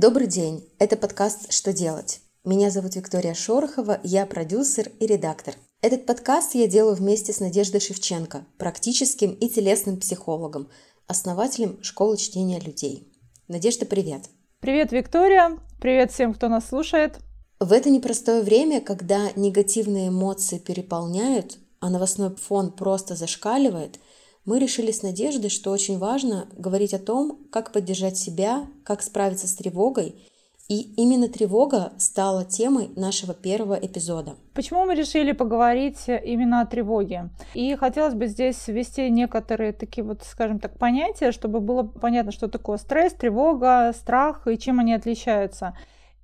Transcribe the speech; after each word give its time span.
Добрый 0.00 0.28
день, 0.28 0.64
это 0.78 0.96
подкаст 0.96 1.52
«Что 1.52 1.72
делать?». 1.72 2.20
Меня 2.44 2.70
зовут 2.70 2.94
Виктория 2.94 3.34
Шорохова, 3.34 3.98
я 4.04 4.26
продюсер 4.26 4.92
и 5.00 5.08
редактор. 5.08 5.56
Этот 5.82 6.06
подкаст 6.06 6.54
я 6.54 6.68
делаю 6.68 6.94
вместе 6.94 7.32
с 7.32 7.40
Надеждой 7.40 7.80
Шевченко, 7.80 8.46
практическим 8.58 9.32
и 9.32 9.48
телесным 9.48 9.98
психологом, 9.98 10.68
основателем 11.08 11.82
школы 11.82 12.16
чтения 12.16 12.60
людей. 12.60 13.12
Надежда, 13.48 13.86
привет! 13.86 14.26
Привет, 14.60 14.92
Виктория! 14.92 15.58
Привет 15.80 16.12
всем, 16.12 16.32
кто 16.32 16.48
нас 16.48 16.68
слушает! 16.68 17.18
В 17.58 17.72
это 17.72 17.90
непростое 17.90 18.42
время, 18.42 18.80
когда 18.80 19.32
негативные 19.34 20.10
эмоции 20.10 20.58
переполняют, 20.58 21.58
а 21.80 21.90
новостной 21.90 22.36
фон 22.36 22.70
просто 22.70 23.16
зашкаливает, 23.16 23.98
мы 24.48 24.58
решили 24.58 24.92
с 24.92 25.02
Надеждой, 25.02 25.50
что 25.50 25.70
очень 25.70 25.98
важно 25.98 26.48
говорить 26.56 26.94
о 26.94 26.98
том, 26.98 27.38
как 27.52 27.70
поддержать 27.70 28.16
себя, 28.16 28.66
как 28.82 29.02
справиться 29.02 29.46
с 29.46 29.54
тревогой. 29.54 30.14
И 30.70 30.94
именно 30.96 31.28
тревога 31.28 31.92
стала 31.98 32.46
темой 32.46 32.88
нашего 32.96 33.34
первого 33.34 33.74
эпизода. 33.74 34.36
Почему 34.54 34.86
мы 34.86 34.94
решили 34.94 35.32
поговорить 35.32 35.98
именно 36.08 36.62
о 36.62 36.66
тревоге? 36.66 37.28
И 37.52 37.74
хотелось 37.74 38.14
бы 38.14 38.26
здесь 38.26 38.66
ввести 38.68 39.10
некоторые 39.10 39.74
такие 39.74 40.02
вот, 40.02 40.22
скажем 40.24 40.60
так, 40.60 40.78
понятия, 40.78 41.30
чтобы 41.30 41.60
было 41.60 41.82
понятно, 41.82 42.32
что 42.32 42.48
такое 42.48 42.78
стресс, 42.78 43.12
тревога, 43.12 43.92
страх 43.94 44.46
и 44.46 44.58
чем 44.58 44.80
они 44.80 44.94
отличаются 44.94 45.74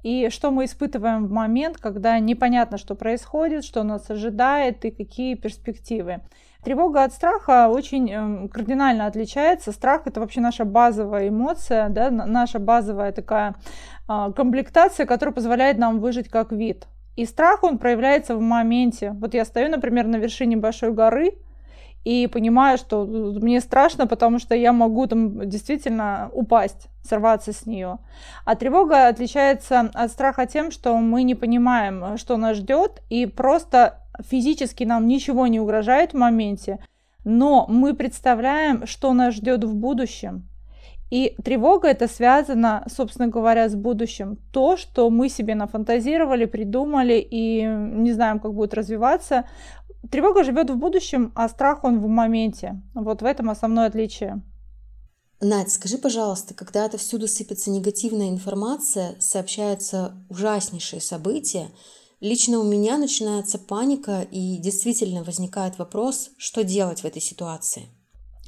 и 0.05 0.29
что 0.29 0.51
мы 0.51 0.67
испытываем 0.67 1.27
в 1.27 1.31
момент, 1.31 1.79
когда 1.79 2.19
непонятно, 2.19 2.77
что 2.77 2.95
происходит, 2.95 3.65
что 3.65 3.83
нас 3.83 4.11
ожидает 4.11 4.85
и 4.85 4.91
какие 4.91 5.35
перспективы. 5.35 6.21
Тревога 6.65 7.05
от 7.05 7.13
страха 7.13 7.69
очень 7.69 8.11
эм, 8.11 8.49
кардинально 8.49 9.07
отличается. 9.07 9.71
Страх 9.71 10.07
это 10.07 10.21
вообще 10.21 10.41
наша 10.41 10.65
базовая 10.65 11.29
эмоция, 11.29 11.91
да, 11.91 12.11
наша 12.11 12.59
базовая 12.59 13.13
такая 13.13 13.55
а, 14.09 14.33
комплектация, 14.33 15.05
которая 15.05 15.35
позволяет 15.35 15.77
нам 15.77 16.01
выжить 16.01 16.29
как 16.31 16.53
вид. 16.53 16.87
И 17.17 17.27
страх, 17.27 17.63
он 17.63 17.79
проявляется 17.79 18.35
в 18.35 18.41
моменте. 18.41 19.11
Вот 19.21 19.35
я 19.35 19.45
стою, 19.45 19.71
например, 19.71 20.07
на 20.07 20.17
вершине 20.17 20.57
большой 20.57 20.93
горы, 20.93 21.35
и 22.05 22.27
понимаю, 22.27 22.79
что 22.79 23.05
мне 23.07 23.61
страшно, 23.61 24.07
потому 24.07 24.39
что 24.39 24.55
я 24.55 24.73
могу 24.73 25.07
там 25.07 25.49
действительно 25.49 26.31
упасть, 26.33 26.89
сорваться 27.03 27.53
с 27.53 27.67
нее. 27.67 27.99
А 28.45 28.55
тревога 28.55 29.09
отличается 29.09 29.91
от 29.95 30.11
страха 30.11 30.47
тем, 30.47 30.71
что 30.71 30.97
мы 30.99 31.23
не 31.23 31.35
понимаем, 31.35 32.17
что 32.19 32.37
нас 32.37 32.59
ждет, 32.59 33.03
и 33.09 33.27
просто 33.27 34.01
физически 34.21 34.85
нам 34.85 35.07
ничего 35.07 35.47
не 35.47 35.61
угрожает 35.61 36.13
в 36.13 36.17
моменте, 36.17 36.79
но 37.25 37.67
мы 37.69 37.95
представляем, 37.95 38.87
что 38.87 39.13
нас 39.15 39.35
ждет 39.35 39.65
в 39.65 39.75
будущем. 39.75 40.47
И 41.11 41.37
тревога 41.45 41.89
это 41.89 42.09
связано, 42.09 42.85
собственно 42.89 43.29
говоря, 43.29 43.69
с 43.69 43.77
будущим. 43.77 44.39
То, 44.53 44.77
что 44.77 45.11
мы 45.11 45.29
себе 45.29 45.55
нафантазировали, 45.55 46.45
придумали 46.47 47.25
и 47.31 47.63
не 47.63 48.13
знаем, 48.13 48.41
как 48.41 48.53
будет 48.55 48.75
развиваться, 48.75 49.45
Тревога 50.11 50.45
живет 50.45 50.71
в 50.71 50.77
будущем, 50.77 51.33
а 51.35 51.49
страх 51.49 51.85
он 51.85 52.01
в 52.01 52.07
моменте. 52.09 52.83
Вот 52.95 53.23
в 53.23 53.25
этом 53.25 53.51
основное 53.51 53.87
отличие. 53.87 54.43
Надь, 55.41 55.71
скажи, 55.71 55.99
пожалуйста, 55.99 56.55
когда 56.55 56.85
отовсюду 56.85 57.29
сыпется 57.29 57.71
негативная 57.71 58.31
информация, 58.31 59.17
сообщаются 59.19 60.15
ужаснейшие 60.31 61.01
события, 61.01 61.69
лично 62.21 62.59
у 62.59 62.65
меня 62.65 62.97
начинается 62.97 63.59
паника 63.59 64.23
и 64.31 64.57
действительно 64.59 65.23
возникает 65.23 65.79
вопрос, 65.79 66.31
что 66.39 66.65
делать 66.65 67.01
в 67.01 67.05
этой 67.05 67.21
ситуации. 67.21 67.89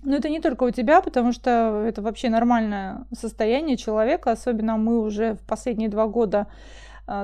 Но 0.03 0.17
это 0.17 0.29
не 0.29 0.41
только 0.41 0.63
у 0.65 0.71
тебя, 0.71 1.03
потому 1.03 1.33
что 1.33 1.85
это 1.87 2.01
вообще 2.01 2.29
нормальное 2.29 3.07
состояние 3.13 3.77
человека, 3.77 4.31
особенно 4.31 4.77
мы 4.77 5.01
уже 5.01 5.35
в 5.35 5.47
последние 5.47 5.89
два 5.89 6.07
года 6.07 6.47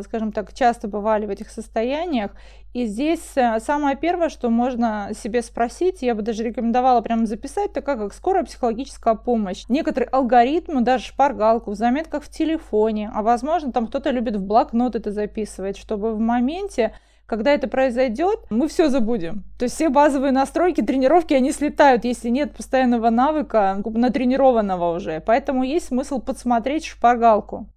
скажем 0.02 0.32
так, 0.32 0.52
часто 0.52 0.88
бывали 0.88 1.26
в 1.26 1.30
этих 1.30 1.50
состояниях. 1.50 2.32
И 2.72 2.86
здесь 2.86 3.36
э, 3.36 3.60
самое 3.60 3.96
первое, 3.96 4.28
что 4.28 4.48
можно 4.48 5.10
себе 5.14 5.42
спросить, 5.42 6.02
я 6.02 6.14
бы 6.14 6.22
даже 6.22 6.42
рекомендовала 6.42 7.00
прямо 7.00 7.26
записать, 7.26 7.72
такая 7.72 7.96
как 7.96 8.14
скорая 8.14 8.44
психологическая 8.44 9.14
помощь. 9.14 9.64
Некоторые 9.68 10.08
алгоритмы, 10.08 10.80
даже 10.80 11.04
шпаргалку 11.04 11.72
в 11.72 11.74
заметках 11.74 12.22
в 12.24 12.30
телефоне, 12.30 13.10
а 13.14 13.22
возможно 13.22 13.72
там 13.72 13.86
кто-то 13.86 14.10
любит 14.10 14.36
в 14.36 14.44
блокнот 14.44 14.94
это 14.94 15.10
записывать, 15.10 15.76
чтобы 15.76 16.14
в 16.14 16.18
моменте 16.18 16.92
когда 17.32 17.52
это 17.52 17.66
произойдет, 17.66 18.40
мы 18.50 18.68
все 18.68 18.90
забудем. 18.90 19.44
То 19.58 19.64
есть 19.64 19.76
все 19.76 19.88
базовые 19.88 20.32
настройки, 20.32 20.82
тренировки, 20.82 21.32
они 21.32 21.52
слетают, 21.52 22.04
если 22.04 22.28
нет 22.28 22.54
постоянного 22.54 23.08
навыка, 23.08 23.80
натренированного 23.86 24.94
уже. 24.94 25.22
Поэтому 25.24 25.62
есть 25.62 25.86
смысл 25.86 26.20
подсмотреть 26.20 26.84
шпаргалку. 26.84 27.71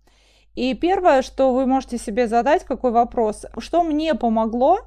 И 0.56 0.74
первое, 0.74 1.22
что 1.22 1.54
вы 1.54 1.66
можете 1.66 1.98
себе 1.98 2.28
задать, 2.28 2.64
какой 2.64 2.92
вопрос, 2.92 3.46
что 3.58 3.84
мне 3.84 4.16
помогло 4.16 4.80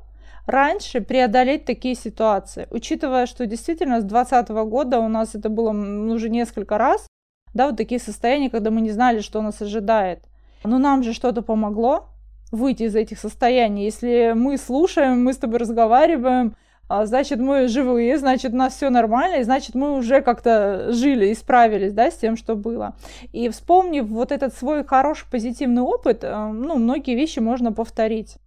раньше 0.46 1.02
преодолеть 1.02 1.66
такие 1.66 1.94
ситуации, 1.94 2.66
учитывая, 2.70 3.26
что 3.26 3.44
действительно 3.46 4.00
с 4.00 4.04
2020 4.04 4.48
года 4.70 4.98
у 4.98 5.08
нас 5.08 5.34
это 5.34 5.50
было 5.50 5.70
уже 5.70 6.30
несколько 6.30 6.78
раз, 6.78 7.06
да, 7.52 7.66
вот 7.66 7.76
такие 7.76 8.00
состояния, 8.00 8.50
когда 8.50 8.70
мы 8.70 8.80
не 8.80 8.90
знали, 8.90 9.20
что 9.20 9.42
нас 9.42 9.60
ожидает. 9.60 10.24
Но 10.64 10.78
нам 10.78 11.02
же 11.02 11.12
что-то 11.12 11.42
помогло 11.42 12.08
выйти 12.50 12.84
из 12.84 12.96
этих 12.96 13.18
состояний. 13.18 13.84
Если 13.84 14.32
мы 14.34 14.56
слушаем, 14.56 15.22
мы 15.22 15.32
с 15.32 15.36
тобой 15.36 15.58
разговариваем, 15.58 16.56
значит, 16.88 17.38
мы 17.38 17.68
живые, 17.68 18.18
значит, 18.18 18.52
у 18.54 18.56
нас 18.56 18.74
все 18.74 18.88
нормально, 18.88 19.36
и 19.36 19.42
значит, 19.42 19.74
мы 19.74 19.96
уже 19.96 20.22
как-то 20.22 20.92
жили 20.92 21.26
и 21.26 21.34
справились, 21.34 21.92
да, 21.92 22.10
с 22.10 22.16
тем, 22.16 22.36
что 22.36 22.56
было. 22.56 22.96
И 23.32 23.48
вспомнив 23.50 24.06
вот 24.06 24.32
этот 24.32 24.54
свой 24.54 24.84
хороший 24.84 25.26
позитивный 25.30 25.82
опыт, 25.82 26.24
э, 26.24 26.48
ну, 26.48 26.76
многие 26.76 27.14
вещи 27.14 27.40
можно 27.40 27.72
повторить. 27.72 28.38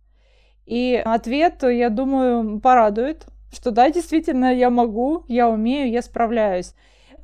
И 0.65 1.01
ответ, 1.03 1.63
я 1.63 1.89
думаю, 1.89 2.59
порадует, 2.59 3.27
что 3.53 3.71
да, 3.71 3.91
действительно, 3.91 4.53
я 4.53 4.69
могу, 4.69 5.23
я 5.27 5.49
умею, 5.49 5.91
я 5.91 6.01
справляюсь. 6.01 6.73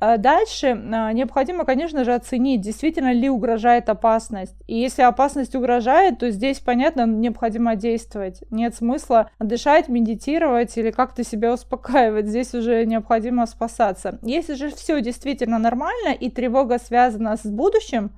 А 0.00 0.16
дальше 0.16 0.80
а, 0.92 1.12
необходимо, 1.12 1.64
конечно 1.64 2.04
же, 2.04 2.14
оценить, 2.14 2.60
действительно 2.60 3.12
ли 3.12 3.28
угрожает 3.28 3.88
опасность. 3.88 4.54
И 4.68 4.78
если 4.78 5.02
опасность 5.02 5.56
угрожает, 5.56 6.20
то 6.20 6.30
здесь, 6.30 6.60
понятно, 6.60 7.04
необходимо 7.06 7.74
действовать. 7.74 8.44
Нет 8.50 8.76
смысла 8.76 9.30
дышать, 9.40 9.88
медитировать 9.88 10.76
или 10.78 10.92
как-то 10.92 11.24
себя 11.24 11.52
успокаивать. 11.52 12.28
Здесь 12.28 12.54
уже 12.54 12.86
необходимо 12.86 13.46
спасаться. 13.46 14.18
Если 14.22 14.54
же 14.54 14.70
все 14.70 15.00
действительно 15.00 15.58
нормально 15.58 16.14
и 16.14 16.30
тревога 16.30 16.78
связана 16.78 17.36
с 17.36 17.44
будущим, 17.44 18.10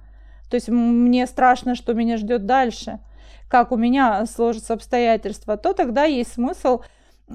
то 0.50 0.56
есть 0.56 0.68
мне 0.68 1.26
страшно, 1.26 1.74
что 1.74 1.94
меня 1.94 2.18
ждет 2.18 2.44
дальше, 2.44 2.98
как 3.48 3.72
у 3.72 3.76
меня 3.76 4.26
сложатся 4.26 4.74
обстоятельства, 4.74 5.56
то 5.56 5.72
тогда 5.72 6.04
есть 6.04 6.34
смысл 6.34 6.80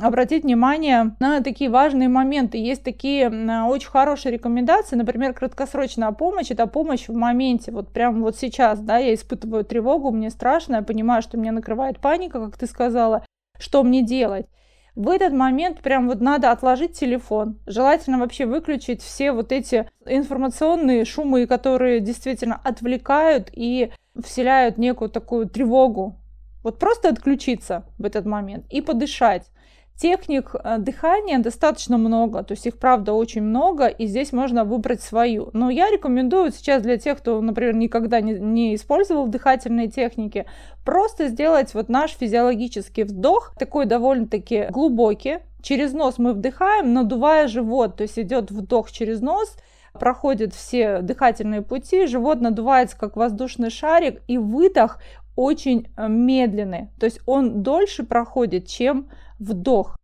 обратить 0.01 0.43
внимание 0.43 1.15
на 1.19 1.41
такие 1.41 1.69
важные 1.69 2.09
моменты. 2.09 2.57
Есть 2.57 2.83
такие 2.83 3.27
очень 3.27 3.89
хорошие 3.89 4.33
рекомендации, 4.33 4.95
например, 4.95 5.33
краткосрочная 5.33 6.11
помощь, 6.11 6.51
это 6.51 6.67
помощь 6.67 7.07
в 7.07 7.15
моменте, 7.15 7.71
вот 7.71 7.93
прямо 7.93 8.21
вот 8.21 8.37
сейчас, 8.37 8.79
да, 8.79 8.97
я 8.97 9.13
испытываю 9.13 9.63
тревогу, 9.63 10.11
мне 10.11 10.29
страшно, 10.29 10.77
я 10.77 10.81
понимаю, 10.81 11.21
что 11.21 11.37
меня 11.37 11.51
накрывает 11.51 11.99
паника, 11.99 12.43
как 12.43 12.57
ты 12.57 12.67
сказала, 12.67 13.25
что 13.57 13.83
мне 13.83 14.01
делать? 14.01 14.47
В 14.95 15.09
этот 15.09 15.33
момент 15.33 15.81
прям 15.81 16.07
вот 16.07 16.21
надо 16.21 16.51
отложить 16.51 16.97
телефон. 16.97 17.59
Желательно 17.65 18.17
вообще 18.17 18.45
выключить 18.45 19.01
все 19.01 19.33
вот 19.33 19.51
эти 19.51 19.89
информационные 20.05 21.03
шумы, 21.03 21.47
которые 21.47 21.99
действительно 21.99 22.59
отвлекают 22.63 23.49
и 23.51 23.91
вселяют 24.23 24.77
некую 24.77 25.09
такую 25.09 25.49
тревогу. 25.49 26.15
Вот 26.63 26.79
просто 26.79 27.09
отключиться 27.09 27.83
в 27.97 28.05
этот 28.05 28.25
момент 28.25 28.65
и 28.71 28.81
подышать. 28.81 29.51
Техник 29.97 30.53
э, 30.53 30.77
дыхания 30.77 31.39
достаточно 31.39 31.97
много, 31.97 32.43
то 32.43 32.51
есть 32.51 32.65
их, 32.67 32.77
правда, 32.77 33.13
очень 33.13 33.43
много, 33.43 33.87
и 33.87 34.07
здесь 34.07 34.33
можно 34.33 34.65
выбрать 34.65 35.01
свою. 35.01 35.49
Но 35.53 35.69
я 35.69 35.89
рекомендую 35.89 36.51
сейчас 36.51 36.83
для 36.83 36.97
тех, 36.97 37.19
кто, 37.19 37.39
например, 37.39 37.75
никогда 37.75 38.19
не, 38.19 38.33
не 38.33 38.75
использовал 38.75 39.27
дыхательные 39.27 39.87
техники, 39.87 40.47
просто 40.83 41.29
сделать 41.29 41.73
вот 41.73 41.87
наш 41.87 42.11
физиологический 42.11 43.03
вдох, 43.03 43.53
такой 43.57 43.85
довольно-таки 43.85 44.67
глубокий. 44.69 45.37
Через 45.61 45.93
нос 45.93 46.17
мы 46.17 46.33
вдыхаем, 46.33 46.93
надувая 46.93 47.47
живот, 47.47 47.95
то 47.95 48.03
есть 48.03 48.19
идет 48.19 48.51
вдох 48.51 48.91
через 48.91 49.21
нос, 49.21 49.55
проходит 49.93 50.53
все 50.53 50.99
дыхательные 50.99 51.61
пути, 51.61 52.05
живот 52.05 52.41
надувается 52.41 52.97
как 52.99 53.15
воздушный 53.15 53.69
шарик, 53.69 54.21
и 54.27 54.37
выдох 54.37 54.99
очень 55.37 55.87
э, 55.95 56.07
медленный, 56.09 56.89
то 56.99 57.05
есть 57.05 57.21
он 57.25 57.63
дольше 57.63 58.03
проходит, 58.03 58.67
чем 58.67 59.07
вдох. 59.39 59.97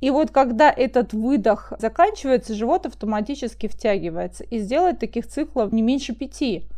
И 0.00 0.10
вот 0.10 0.30
когда 0.30 0.70
этот 0.70 1.12
выдох 1.12 1.72
заканчивается, 1.78 2.54
живот 2.54 2.86
автоматически 2.86 3.66
втягивается. 3.66 4.44
И 4.44 4.58
сделать 4.58 4.98
таких 4.98 5.26
циклов 5.26 5.72
не 5.72 5.82
меньше 5.82 6.14
пяти. 6.14 6.68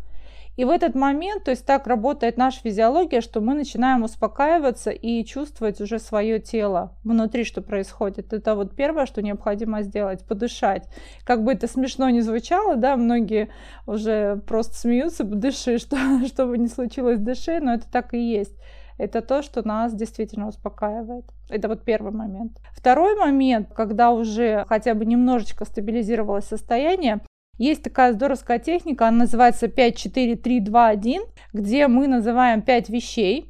И 0.56 0.64
в 0.64 0.70
этот 0.70 0.94
момент, 0.94 1.44
то 1.44 1.52
есть 1.52 1.64
так 1.64 1.87
работает 1.87 2.37
наша 2.37 2.61
физиология, 2.61 3.20
что 3.20 3.41
мы 3.41 3.55
начинаем 3.55 4.02
успокаиваться 4.02 4.91
и 4.91 5.25
чувствовать 5.25 5.81
уже 5.81 5.99
свое 5.99 6.38
тело 6.38 6.97
внутри, 7.05 7.44
что 7.44 7.62
происходит. 7.62 8.32
Это 8.32 8.55
вот 8.55 8.75
первое, 8.75 9.06
что 9.06 9.23
необходимо 9.23 9.82
сделать, 9.82 10.25
подышать. 10.26 10.88
Как 11.25 11.44
бы 11.44 11.52
это 11.52 11.67
смешно 11.67 12.11
не 12.11 12.20
звучало, 12.20 12.76
да, 12.76 12.97
многие 12.97 13.49
уже 13.87 14.43
просто 14.47 14.75
смеются, 14.75 15.25
дыши, 15.25 15.79
что, 15.79 15.97
что 16.26 16.47
бы 16.47 16.58
ни 16.58 16.67
случилось, 16.67 17.20
дыши, 17.20 17.61
но 17.61 17.75
это 17.75 17.91
так 17.91 18.12
и 18.12 18.19
есть 18.19 18.56
это 19.00 19.23
то, 19.23 19.43
что 19.43 19.67
нас 19.67 19.94
действительно 19.94 20.49
успокаивает. 20.49 21.25
Это 21.49 21.69
вот 21.69 21.85
первый 21.85 22.12
момент. 22.12 22.58
Второй 22.73 23.17
момент, 23.17 23.73
когда 23.75 24.11
уже 24.11 24.67
хотя 24.69 24.94
бы 24.94 25.06
немножечко 25.06 25.64
стабилизировалось 25.64 26.44
состояние, 26.44 27.20
есть 27.56 27.82
такая 27.82 28.12
здоровская 28.12 28.58
техника, 28.58 29.08
она 29.08 29.19
называется 29.20 29.69
5, 29.69 29.97
4, 29.97 30.37
3, 30.37 30.61
2, 30.61 30.88
1, 30.88 31.23
где 31.52 31.88
мы 31.88 32.06
называем 32.08 32.62
5 32.62 32.91
вещей, 32.91 33.50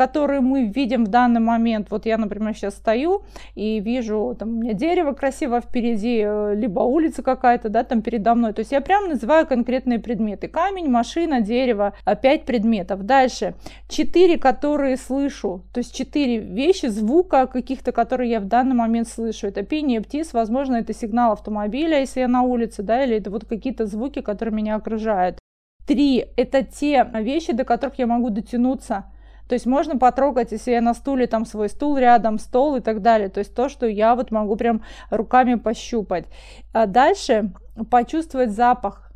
которые 0.00 0.40
мы 0.40 0.64
видим 0.64 1.04
в 1.04 1.08
данный 1.08 1.40
момент. 1.40 1.90
Вот 1.90 2.06
я, 2.06 2.16
например, 2.16 2.54
сейчас 2.54 2.76
стою 2.76 3.22
и 3.54 3.80
вижу, 3.80 4.34
там 4.38 4.48
у 4.48 4.52
меня 4.62 4.72
дерево 4.72 5.12
красиво 5.12 5.60
впереди, 5.60 6.22
э, 6.24 6.54
либо 6.54 6.80
улица 6.80 7.22
какая-то, 7.22 7.68
да, 7.68 7.84
там 7.84 8.00
передо 8.00 8.34
мной. 8.34 8.54
То 8.54 8.60
есть 8.60 8.72
я 8.72 8.80
прям 8.80 9.08
называю 9.08 9.46
конкретные 9.46 9.98
предметы. 9.98 10.48
Камень, 10.48 10.88
машина, 10.88 11.42
дерево, 11.42 11.92
пять 12.22 12.46
предметов. 12.46 13.02
Дальше. 13.02 13.52
Четыре, 13.90 14.38
которые 14.38 14.96
слышу. 14.96 15.64
То 15.74 15.80
есть 15.80 15.94
четыре 15.94 16.38
вещи, 16.38 16.86
звука 16.86 17.46
каких-то, 17.46 17.92
которые 17.92 18.30
я 18.30 18.40
в 18.40 18.46
данный 18.46 18.74
момент 18.74 19.06
слышу. 19.06 19.48
Это 19.48 19.62
пение 19.64 20.00
птиц, 20.00 20.32
возможно, 20.32 20.76
это 20.76 20.94
сигнал 20.94 21.32
автомобиля, 21.32 22.00
если 22.00 22.20
я 22.20 22.28
на 22.28 22.40
улице, 22.40 22.82
да, 22.82 23.04
или 23.04 23.18
это 23.18 23.30
вот 23.30 23.44
какие-то 23.44 23.84
звуки, 23.84 24.22
которые 24.22 24.54
меня 24.54 24.76
окружают. 24.76 25.38
Три– 25.86 26.24
это 26.38 26.62
те 26.62 27.06
вещи, 27.14 27.52
до 27.52 27.64
которых 27.64 27.98
я 27.98 28.06
могу 28.06 28.30
дотянуться 28.30 29.04
то 29.50 29.54
есть 29.54 29.66
можно 29.66 29.98
потрогать, 29.98 30.52
если 30.52 30.70
я 30.70 30.80
на 30.80 30.94
стуле, 30.94 31.26
там 31.26 31.44
свой 31.44 31.68
стул 31.68 31.98
рядом, 31.98 32.38
стол 32.38 32.76
и 32.76 32.80
так 32.80 33.02
далее. 33.02 33.28
То 33.28 33.40
есть 33.40 33.52
то, 33.52 33.68
что 33.68 33.84
я 33.84 34.14
вот 34.14 34.30
могу 34.30 34.54
прям 34.54 34.82
руками 35.10 35.56
пощупать. 35.56 36.26
А 36.72 36.86
дальше 36.86 37.50
почувствовать 37.90 38.52
запах. 38.52 39.10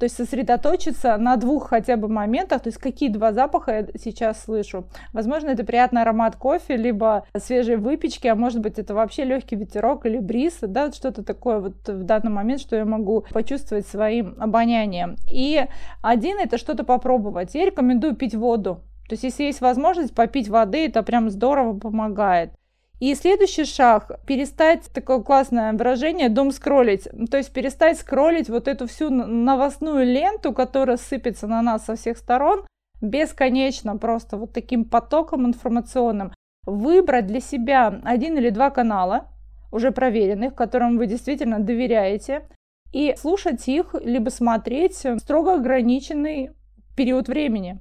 То 0.00 0.04
есть 0.04 0.16
сосредоточиться 0.16 1.16
на 1.16 1.36
двух 1.36 1.68
хотя 1.68 1.96
бы 1.96 2.08
моментах, 2.08 2.62
то 2.62 2.70
есть 2.70 2.78
какие 2.78 3.08
два 3.08 3.32
запаха 3.32 3.70
я 3.72 3.86
сейчас 4.02 4.42
слышу. 4.42 4.88
Возможно, 5.12 5.50
это 5.50 5.62
приятный 5.62 6.02
аромат 6.02 6.34
кофе, 6.34 6.74
либо 6.74 7.24
свежей 7.38 7.76
выпечки, 7.76 8.26
а 8.26 8.34
может 8.34 8.58
быть, 8.58 8.80
это 8.80 8.94
вообще 8.94 9.22
легкий 9.22 9.54
ветерок 9.54 10.06
или 10.06 10.18
бриз, 10.18 10.58
да, 10.62 10.86
вот 10.86 10.96
что-то 10.96 11.22
такое 11.22 11.60
вот 11.60 11.86
в 11.86 12.02
данный 12.02 12.32
момент, 12.32 12.60
что 12.60 12.74
я 12.74 12.84
могу 12.84 13.26
почувствовать 13.30 13.86
своим 13.86 14.34
обонянием. 14.40 15.14
И 15.30 15.64
один 16.02 16.40
это 16.40 16.58
что-то 16.58 16.82
попробовать. 16.82 17.54
Я 17.54 17.64
рекомендую 17.64 18.16
пить 18.16 18.34
воду. 18.34 18.82
То 19.12 19.14
есть, 19.14 19.24
если 19.24 19.42
есть 19.42 19.60
возможность 19.60 20.14
попить 20.14 20.48
воды, 20.48 20.86
это 20.86 21.02
прям 21.02 21.28
здорово 21.28 21.78
помогает. 21.78 22.54
И 22.98 23.14
следующий 23.14 23.66
шаг– 23.66 24.24
перестать, 24.26 24.90
такое 24.94 25.20
классное 25.20 25.70
выражение, 25.74 26.30
дом 26.30 26.50
скроллить. 26.50 27.06
То 27.30 27.36
есть 27.36 27.52
перестать 27.52 27.98
скроллить 27.98 28.48
вот 28.48 28.68
эту 28.68 28.86
всю 28.86 29.10
новостную 29.10 30.06
ленту, 30.06 30.54
которая 30.54 30.96
сыпется 30.96 31.46
на 31.46 31.60
нас 31.60 31.84
со 31.84 31.94
всех 31.94 32.16
сторон, 32.16 32.64
бесконечно, 33.02 33.98
просто 33.98 34.38
вот 34.38 34.54
таким 34.54 34.86
потоком 34.86 35.46
информационным. 35.46 36.32
Выбрать 36.64 37.26
для 37.26 37.40
себя 37.40 38.00
один 38.04 38.38
или 38.38 38.48
два 38.48 38.70
канала, 38.70 39.26
уже 39.70 39.90
проверенных, 39.90 40.54
которым 40.54 40.96
вы 40.96 41.06
действительно 41.06 41.58
доверяете, 41.58 42.48
и 42.94 43.14
слушать 43.18 43.68
их, 43.68 43.94
либо 44.02 44.30
смотреть 44.30 45.04
строго 45.18 45.56
ограниченный 45.56 46.52
период 46.96 47.28
времени. 47.28 47.78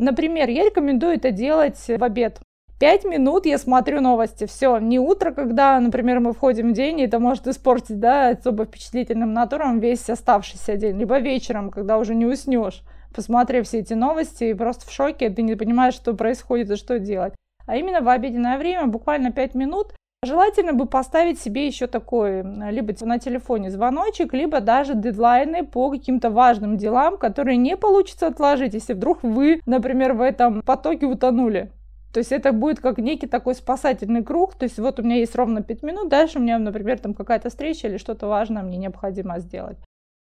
Например, 0.00 0.48
я 0.48 0.64
рекомендую 0.64 1.16
это 1.16 1.30
делать 1.30 1.78
в 1.86 2.02
обед. 2.02 2.40
Пять 2.80 3.04
минут 3.04 3.44
я 3.44 3.58
смотрю 3.58 4.00
новости. 4.00 4.46
Все, 4.46 4.78
не 4.78 4.98
утро, 4.98 5.32
когда, 5.32 5.78
например, 5.78 6.20
мы 6.20 6.32
входим 6.32 6.70
в 6.70 6.72
день, 6.72 7.00
и 7.00 7.04
это 7.04 7.18
может 7.18 7.46
испортить, 7.46 8.00
да, 8.00 8.30
особо 8.30 8.64
впечатлительным 8.64 9.34
натуром 9.34 9.78
весь 9.78 10.08
оставшийся 10.08 10.76
день. 10.76 10.98
Либо 10.98 11.18
вечером, 11.18 11.68
когда 11.68 11.98
уже 11.98 12.14
не 12.14 12.24
уснешь, 12.24 12.82
посмотрев 13.14 13.66
все 13.66 13.80
эти 13.80 13.92
новости, 13.92 14.44
и 14.44 14.54
просто 14.54 14.86
в 14.86 14.90
шоке, 14.90 15.28
ты 15.28 15.42
не 15.42 15.54
понимаешь, 15.54 15.92
что 15.92 16.14
происходит 16.14 16.70
и 16.70 16.76
что 16.76 16.98
делать. 16.98 17.34
А 17.66 17.76
именно 17.76 18.00
в 18.00 18.08
обеденное 18.08 18.56
время, 18.56 18.86
буквально 18.86 19.32
5 19.32 19.54
минут, 19.54 19.92
Желательно 20.22 20.74
бы 20.74 20.84
поставить 20.84 21.40
себе 21.40 21.66
еще 21.66 21.86
такой, 21.86 22.42
либо 22.70 22.92
на 23.06 23.18
телефоне 23.18 23.70
звоночек, 23.70 24.34
либо 24.34 24.60
даже 24.60 24.94
дедлайны 24.94 25.64
по 25.64 25.90
каким-то 25.90 26.28
важным 26.28 26.76
делам, 26.76 27.16
которые 27.16 27.56
не 27.56 27.74
получится 27.74 28.26
отложить, 28.26 28.74
если 28.74 28.92
вдруг 28.92 29.22
вы, 29.22 29.62
например, 29.64 30.12
в 30.12 30.20
этом 30.20 30.60
потоке 30.60 31.06
утонули. 31.06 31.72
То 32.12 32.18
есть 32.18 32.32
это 32.32 32.52
будет 32.52 32.80
как 32.80 32.98
некий 32.98 33.28
такой 33.28 33.54
спасательный 33.54 34.22
круг. 34.22 34.56
То 34.56 34.64
есть 34.64 34.78
вот 34.78 35.00
у 35.00 35.02
меня 35.02 35.16
есть 35.16 35.34
ровно 35.36 35.62
5 35.62 35.82
минут, 35.82 36.10
дальше 36.10 36.38
у 36.38 36.42
меня, 36.42 36.58
например, 36.58 36.98
там 36.98 37.14
какая-то 37.14 37.48
встреча 37.48 37.88
или 37.88 37.96
что-то 37.96 38.26
важное 38.26 38.62
мне 38.62 38.76
необходимо 38.76 39.38
сделать. 39.38 39.78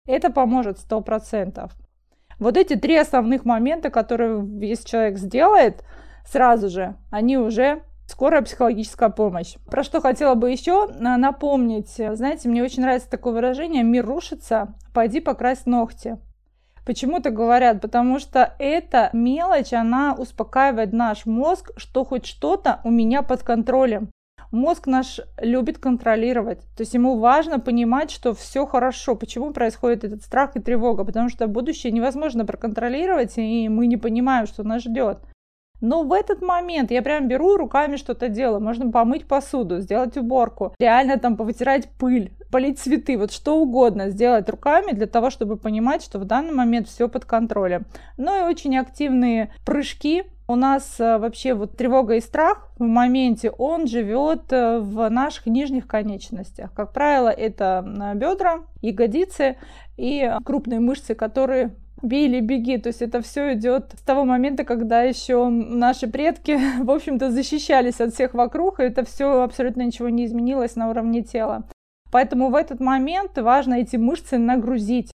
Это 0.06 0.31
поможет 0.31 0.79
100%. 0.79 1.73
Вот 2.39 2.56
эти 2.56 2.77
три 2.77 2.97
основных 2.97 3.45
момента, 3.45 3.91
которые 3.91 4.47
если 4.65 4.87
человек 4.87 5.19
сделает 5.19 5.83
сразу 6.25 6.69
же, 6.69 6.95
они 7.11 7.37
уже 7.37 7.83
скорая 8.08 8.43
психологическая 8.43 9.10
помощь. 9.10 9.55
Про 9.70 9.84
что 9.84 10.00
хотела 10.00 10.34
бы 10.34 10.50
еще 10.50 10.88
а, 10.88 11.16
напомнить. 11.16 11.94
Знаете, 11.96 12.49
мне 12.49 12.64
очень 12.64 12.82
нравится 12.82 13.08
такое 13.08 13.34
выражение 13.34 13.84
«мир 13.84 14.05
рушится, 14.05 14.75
пойди 14.93 15.20
покрась 15.20 15.66
ногти». 15.66 16.19
Почему 16.84 17.20
так 17.20 17.34
говорят? 17.34 17.82
Потому 17.82 18.19
что 18.19 18.55
эта 18.58 19.10
мелочь, 19.12 19.75
она 19.75 20.14
успокаивает 20.14 20.94
наш 20.94 21.26
мозг, 21.26 21.70
что 21.76 22.02
хоть 22.02 22.25
что-то 22.25 22.81
у 22.82 22.90
меня 22.90 23.20
под 23.20 23.43
контролем. 23.43 24.08
Мозг 24.50 24.87
наш 24.87 25.20
любит 25.37 25.76
контролировать. 25.76 26.61
То 26.75 26.81
есть 26.81 26.94
ему 26.94 27.19
важно 27.19 27.61
понимать, 27.61 28.11
что 28.11 28.32
все 28.32 28.64
хорошо. 28.64 29.14
Почему 29.16 29.52
происходит 29.52 30.04
этот 30.04 30.22
страх 30.22 30.56
и 30.56 30.61
тревога? 30.61 31.04
Потому 31.04 31.28
что 31.28 31.46
будущее 31.46 31.93
невозможно 31.93 32.46
проконтролировать, 32.46 33.37
и 33.37 33.69
мы 33.69 33.87
не 33.87 33.99
понимаем, 33.99 34.46
что 34.46 34.62
нас 34.62 34.82
ждет. 34.82 35.19
Но 35.80 36.02
в 36.02 36.12
этот 36.12 36.42
момент 36.42 36.90
я 36.90 37.02
прям 37.02 37.28
беру 37.28 37.56
руками 37.56 37.96
что-то 37.96 38.28
делаю. 38.28 38.60
Можно 38.60 38.90
помыть 38.90 39.26
посуду, 39.26 39.80
сделать 39.80 40.16
уборку, 40.16 40.75
реально 40.78 41.19
там 41.19 41.36
повытирать 41.36 41.88
пыль, 41.98 42.32
полить 42.50 42.78
цветы, 42.78 43.16
вот 43.16 43.32
что 43.32 43.60
угодно 43.60 44.10
сделать 44.10 44.48
руками 44.48 44.92
для 44.92 45.06
того, 45.06 45.30
чтобы 45.30 45.56
понимать, 45.56 46.02
что 46.02 46.19
в 46.19 46.25
данный 46.25 46.52
момент 46.52 46.88
все 46.88 47.08
под 47.08 47.25
контролем. 47.25 47.86
Ну 48.16 48.38
и 48.38 48.48
очень 48.48 48.76
активные 48.76 49.52
прыжки. 49.64 50.25
У 50.50 50.56
нас 50.56 50.98
э, 50.98 51.19
вообще 51.19 51.52
вот 51.52 51.76
тревога 51.76 52.14
и 52.14 52.22
страх 52.22 52.70
в 52.78 52.82
моменте, 52.82 53.50
он 53.50 53.87
живет 53.87 54.50
э, 54.50 54.78
в 54.78 55.11
наших 55.11 55.44
нижних 55.44 55.87
конечностях. 55.87 56.73
Как 56.73 56.94
правило, 56.94 57.28
это 57.28 57.85
э, 57.87 58.14
бедра, 58.14 58.61
ягодицы 58.80 59.58
и 59.99 60.32
крупные 60.47 60.80
мышцы, 60.80 61.14
которые 61.14 61.75
бей 62.02 62.40
беги. 62.40 62.78
То 62.78 62.88
есть 62.88 63.02
это 63.02 63.21
все 63.21 63.55
идет 63.55 63.93
с 63.95 64.02
того 64.02 64.25
момента, 64.25 64.64
когда 64.64 65.02
еще 65.02 65.49
наши 65.49 66.07
предки, 66.07 66.59
в 66.83 66.90
общем-то, 66.90 67.31
защищались 67.31 68.00
от 68.00 68.14
всех 68.14 68.35
вокруг, 68.35 68.81
и 68.81 68.85
это 68.85 69.05
все 69.05 69.43
абсолютно 69.43 69.83
ничего 69.83 70.09
не 70.09 70.26
изменилось 70.26 70.76
на 70.76 70.90
уровне 70.90 71.23
тела. 71.23 71.64
Поэтому 72.11 72.50
в 72.50 72.55
этот 72.55 72.81
момент 72.81 73.37
важно 73.37 73.75
эти 73.75 73.97
мышцы 73.97 74.38
нагрузить. 74.38 75.11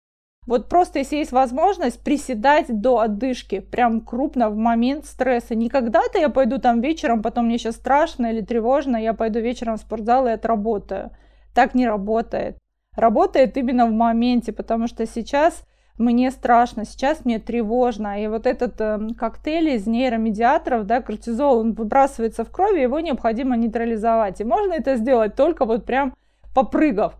Вот 0.46 0.68
просто 0.68 1.00
если 1.00 1.16
есть 1.16 1.32
возможность 1.32 2.04
приседать 2.04 2.66
до 2.68 3.00
отдышки, 3.00 3.60
прям 3.60 4.02
крупно 4.02 4.50
в 4.50 4.58
момент 4.58 5.06
стресса. 5.06 5.56
Не 5.56 5.70
когда-то 5.70 6.20
я 6.20 6.30
пойду 6.30 6.60
там 6.60 6.82
вечером, 6.82 7.22
потом 7.22 7.46
мне 7.46 7.58
сейчас 7.58 7.76
страшно 7.76 8.28
или 8.28 8.42
тревожно, 8.42 8.98
я 8.98 9.14
пойду 9.14 9.40
вечером 9.40 9.78
в 9.78 9.82
спортзал 9.82 10.28
и 10.28 10.32
отработаю. 10.32 11.12
Так 11.56 11.74
не 11.76 11.88
работает. 11.88 12.58
Работает 12.96 13.58
именно 13.58 13.86
в 13.86 13.92
моменте, 13.92 14.52
потому 14.52 14.88
что 14.88 15.06
сейчас 15.06 15.64
мне 15.98 16.32
страшно, 16.32 16.86
сейчас 16.86 17.24
мне 17.24 17.40
тревожно. 17.40 18.24
И 18.24 18.28
вот 18.28 18.48
этот 18.48 18.80
э, 18.82 19.00
коктейль 19.18 19.70
из 19.70 19.86
нейромедиаторов, 19.86 20.86
да, 20.86 21.02
кортизол, 21.02 21.60
он 21.60 21.74
выбрасывается 21.74 22.44
в 22.44 22.52
кровь, 22.52 22.80
его 22.80 23.00
необходимо 23.00 23.56
нейтрализовать. 23.56 24.42
И 24.42 24.44
можно 24.44 24.74
это 24.74 24.96
сделать 24.96 25.36
только 25.36 25.66
вот 25.66 25.86
прям 25.86 26.16
попрыгав. 26.56 27.14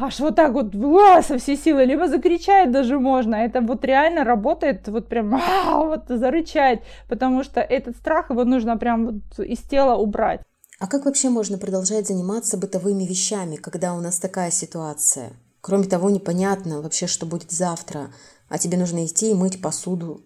Аж 0.00 0.18
вот 0.20 0.36
так 0.36 0.52
вот 0.52 0.74
ва, 0.74 1.22
со 1.22 1.38
всей 1.38 1.56
силы, 1.56 1.84
либо 1.84 2.08
закричать 2.08 2.70
даже 2.70 2.98
можно. 2.98 3.36
Это 3.36 3.60
вот 3.60 3.84
реально 3.84 4.24
работает, 4.24 4.88
вот 4.88 5.08
прям 5.08 5.34
а, 5.34 5.84
вот 5.84 6.04
зарычать, 6.08 6.82
потому 7.08 7.44
что 7.44 7.60
этот 7.60 7.96
страх 7.96 8.30
его 8.30 8.44
нужно 8.44 8.76
прям 8.76 9.06
вот 9.06 9.38
из 9.46 9.58
тела 9.60 9.96
убрать. 9.96 10.40
А 10.80 10.86
как 10.86 11.04
вообще 11.04 11.28
можно 11.28 11.58
продолжать 11.58 12.08
заниматься 12.08 12.56
бытовыми 12.56 13.04
вещами, 13.04 13.56
когда 13.56 13.94
у 13.94 14.00
нас 14.00 14.18
такая 14.18 14.50
ситуация? 14.50 15.32
Кроме 15.60 15.84
того, 15.84 16.10
непонятно 16.10 16.80
вообще, 16.80 17.06
что 17.06 17.26
будет 17.26 17.50
завтра, 17.50 18.12
а 18.48 18.58
тебе 18.58 18.78
нужно 18.78 19.04
идти 19.04 19.30
и 19.30 19.34
мыть 19.34 19.60
посуду, 19.60 20.22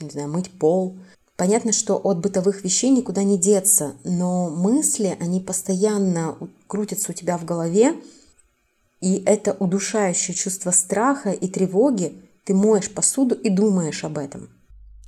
не 0.00 0.10
знаю, 0.10 0.28
мыть 0.28 0.50
пол. 0.50 0.98
Понятно, 1.36 1.72
что 1.72 1.96
от 1.96 2.18
бытовых 2.20 2.64
вещей 2.64 2.90
никуда 2.90 3.22
не 3.22 3.38
деться, 3.38 3.94
но 4.04 4.48
мысли, 4.48 5.16
они 5.20 5.40
постоянно 5.40 6.38
крутятся 6.66 7.12
у 7.12 7.14
тебя 7.14 7.36
в 7.36 7.44
голове, 7.44 7.94
и 9.00 9.22
это 9.26 9.54
удушающее 9.58 10.34
чувство 10.34 10.70
страха 10.70 11.30
и 11.30 11.48
тревоги 11.48 12.22
ты 12.44 12.54
моешь 12.54 12.90
посуду 12.90 13.34
и 13.34 13.50
думаешь 13.50 14.04
об 14.04 14.18
этом? 14.18 14.48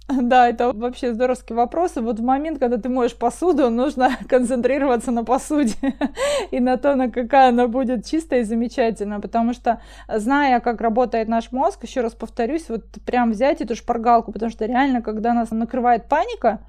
Да, 0.23 0.49
это 0.49 0.73
вообще 0.73 1.12
здоровский 1.12 1.55
вопрос. 1.55 1.97
И 1.97 2.00
вот 2.00 2.19
в 2.19 2.23
момент, 2.23 2.59
когда 2.59 2.79
ты 2.79 2.88
моешь 2.88 3.15
посуду, 3.15 3.71
нужно 3.71 4.11
концентрироваться 4.29 5.11
на 5.11 5.25
посуде 5.25 5.75
и 6.50 6.61
на 6.61 6.77
то, 6.77 6.95
на 6.95 7.11
какая 7.11 7.50
она 7.50 7.69
будет 7.69 8.07
чистая 8.07 8.41
и 8.41 8.45
замечательная. 8.45 9.21
Потому 9.21 9.53
что, 9.53 9.81
зная, 10.09 10.61
как 10.61 10.81
работает 10.81 11.29
наш 11.29 11.53
мозг, 11.53 11.85
еще 11.85 12.00
раз 12.00 12.15
повторюсь, 12.15 12.69
вот 12.69 12.85
прям 13.05 13.33
взять 13.33 13.61
эту 13.61 13.75
шпаргалку, 13.75 14.33
потому 14.33 14.50
что 14.50 14.67
реально, 14.67 15.03
когда 15.03 15.35
нас 15.35 15.50
накрывает 15.50 16.09
паника, 16.09 16.61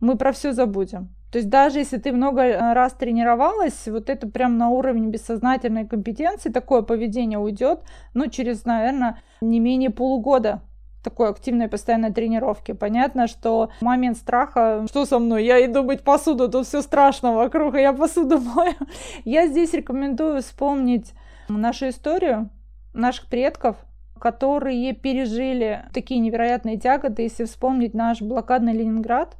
мы 0.00 0.16
про 0.16 0.32
все 0.32 0.52
забудем. 0.52 1.10
То 1.30 1.38
есть 1.38 1.48
даже 1.48 1.78
если 1.78 1.98
ты 1.98 2.10
много 2.10 2.42
э, 2.42 2.72
раз 2.72 2.94
тренировалась, 2.94 3.86
вот 3.86 4.10
это 4.10 4.26
прям 4.26 4.56
на 4.58 4.70
уровне 4.70 5.08
бессознательной 5.08 5.86
компетенции 5.86 6.50
такое 6.50 6.82
поведение 6.82 7.38
уйдет, 7.38 7.82
ну, 8.14 8.28
через, 8.28 8.64
наверное, 8.64 9.20
не 9.40 9.60
менее 9.60 9.90
полугода 9.90 10.62
такой 11.02 11.30
активной 11.30 11.68
постоянной 11.68 12.12
тренировки. 12.12 12.72
Понятно, 12.72 13.26
что 13.26 13.70
момент 13.80 14.16
страха, 14.16 14.84
что 14.88 15.06
со 15.06 15.18
мной, 15.18 15.44
я 15.44 15.64
иду 15.64 15.82
мыть 15.82 16.02
посуду, 16.02 16.48
тут 16.48 16.66
все 16.66 16.82
страшно 16.82 17.32
вокруг, 17.34 17.74
а 17.74 17.80
я 17.80 17.92
посуду 17.92 18.38
мою. 18.54 18.74
Я 19.24 19.46
здесь 19.46 19.72
рекомендую 19.72 20.42
вспомнить 20.42 21.12
нашу 21.48 21.88
историю 21.88 22.50
наших 22.92 23.26
предков, 23.26 23.76
которые 24.20 24.92
пережили 24.92 25.86
такие 25.92 26.20
невероятные 26.20 26.78
тяготы, 26.78 27.22
если 27.22 27.44
вспомнить 27.44 27.94
наш 27.94 28.20
блокадный 28.20 28.74
Ленинград, 28.74 29.36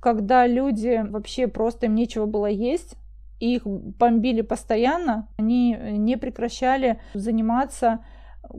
когда 0.00 0.46
люди 0.46 1.04
вообще 1.08 1.46
просто 1.46 1.86
им 1.86 1.94
нечего 1.94 2.26
было 2.26 2.46
есть, 2.46 2.96
их 3.38 3.66
бомбили 3.66 4.40
постоянно, 4.40 5.28
они 5.36 5.76
не 5.76 6.16
прекращали 6.16 7.00
заниматься 7.12 8.04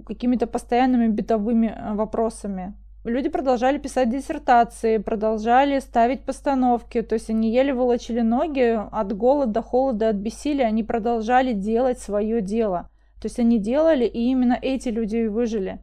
какими-то 0.05 0.47
постоянными 0.47 1.07
бытовыми 1.07 1.67
э, 1.67 1.93
вопросами. 1.93 2.75
Люди 3.03 3.27
продолжали 3.27 3.79
писать 3.79 4.09
диссертации, 4.09 4.97
продолжали 4.97 5.79
ставить 5.79 6.25
постановки, 6.25 7.01
то 7.01 7.15
есть 7.15 7.29
они 7.29 7.51
еле 7.51 7.73
волочили 7.73 8.21
ноги 8.21 8.79
от 8.91 9.15
голода, 9.15 9.61
холода, 9.61 10.09
от 10.09 10.15
бессилия, 10.15 10.67
они 10.67 10.83
продолжали 10.83 11.51
делать 11.51 11.99
свое 11.99 12.39
дело. 12.39 12.89
То 13.21 13.25
есть 13.25 13.39
они 13.39 13.59
делали, 13.59 14.05
и 14.05 14.19
именно 14.19 14.57
эти 14.61 14.87
люди 14.87 15.17
и 15.17 15.27
выжили. 15.27 15.79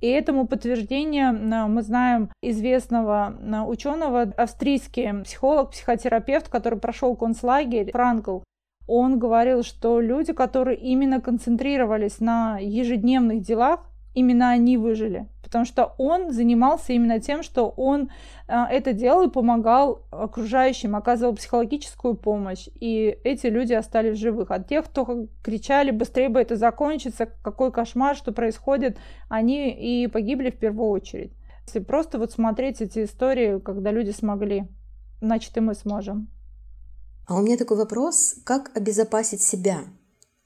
И 0.00 0.08
этому 0.08 0.46
подтверждение 0.46 1.32
э, 1.32 1.66
мы 1.66 1.82
знаем 1.82 2.30
известного 2.42 3.34
э, 3.38 3.60
ученого, 3.60 4.22
австрийский 4.22 5.22
психолог, 5.24 5.72
психотерапевт, 5.72 6.48
который 6.48 6.78
прошел 6.78 7.14
концлагерь, 7.16 7.92
Франкл 7.92 8.40
он 8.86 9.18
говорил, 9.18 9.62
что 9.62 10.00
люди, 10.00 10.32
которые 10.32 10.76
именно 10.76 11.20
концентрировались 11.20 12.20
на 12.20 12.58
ежедневных 12.58 13.42
делах, 13.42 13.80
именно 14.14 14.50
они 14.50 14.76
выжили. 14.76 15.28
Потому 15.42 15.64
что 15.66 15.94
он 15.98 16.30
занимался 16.30 16.94
именно 16.94 17.20
тем, 17.20 17.42
что 17.42 17.68
он 17.68 18.10
э, 18.48 18.54
это 18.70 18.92
делал 18.92 19.28
и 19.28 19.30
помогал 19.30 20.02
окружающим, 20.10 20.96
оказывал 20.96 21.34
психологическую 21.34 22.14
помощь. 22.14 22.68
И 22.80 23.18
эти 23.22 23.48
люди 23.48 23.74
остались 23.74 24.18
живых. 24.18 24.50
А 24.50 24.60
тех, 24.60 24.86
кто 24.86 25.26
кричали, 25.42 25.90
быстрее 25.90 26.30
бы 26.30 26.40
это 26.40 26.56
закончится, 26.56 27.28
какой 27.42 27.70
кошмар, 27.70 28.16
что 28.16 28.32
происходит, 28.32 28.96
они 29.28 29.70
и 29.70 30.06
погибли 30.06 30.50
в 30.50 30.58
первую 30.58 30.88
очередь. 30.88 31.32
Если 31.66 31.80
просто 31.80 32.18
вот 32.18 32.32
смотреть 32.32 32.80
эти 32.80 33.04
истории, 33.04 33.58
когда 33.58 33.90
люди 33.90 34.10
смогли, 34.10 34.66
значит 35.20 35.56
и 35.56 35.60
мы 35.60 35.74
сможем. 35.74 36.28
А 37.26 37.36
у 37.36 37.42
меня 37.42 37.56
такой 37.56 37.76
вопрос, 37.76 38.34
как 38.44 38.76
обезопасить 38.76 39.42
себя? 39.42 39.84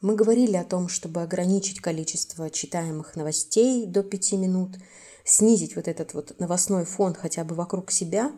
Мы 0.03 0.15
говорили 0.15 0.57
о 0.57 0.65
том, 0.65 0.89
чтобы 0.89 1.23
ограничить 1.23 1.81
количество 1.81 2.51
читаемых 2.51 3.17
новостей 3.17 3.87
до 3.87 4.03
пяти 4.03 4.37
минут, 4.37 4.77
снизить 5.25 5.75
вот 5.75 5.89
этот 5.89 6.13
вот 6.13 6.39
новостной 6.39 6.85
фон 6.85 7.15
хотя 7.15 7.45
бы 7.45 7.55
вокруг 7.55 7.91
себя. 7.91 8.31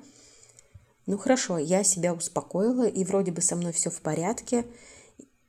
Ну 1.06 1.18
хорошо, 1.18 1.58
я 1.58 1.82
себя 1.82 2.14
успокоила, 2.14 2.86
и 2.86 3.04
вроде 3.04 3.32
бы 3.32 3.42
со 3.42 3.56
мной 3.56 3.72
все 3.72 3.90
в 3.90 4.00
порядке, 4.02 4.64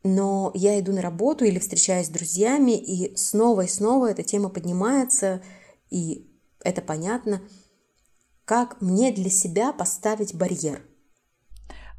но 0.04 0.52
я 0.56 0.80
иду 0.80 0.92
на 0.92 1.02
работу 1.02 1.46
или 1.46 1.60
встречаюсь 1.60 2.08
с 2.08 2.12
друзьями, 2.12 2.72
и 2.72 3.16
снова 3.16 3.62
и 3.62 3.68
снова 3.68 4.10
эта 4.10 4.24
тема 4.24 4.50
поднимается, 4.50 5.44
и 5.92 6.28
это 6.64 6.82
понятно. 6.82 7.42
Как 8.46 8.82
мне 8.82 9.12
для 9.12 9.30
себя 9.30 9.74
поставить 9.74 10.34
барьер? 10.34 10.89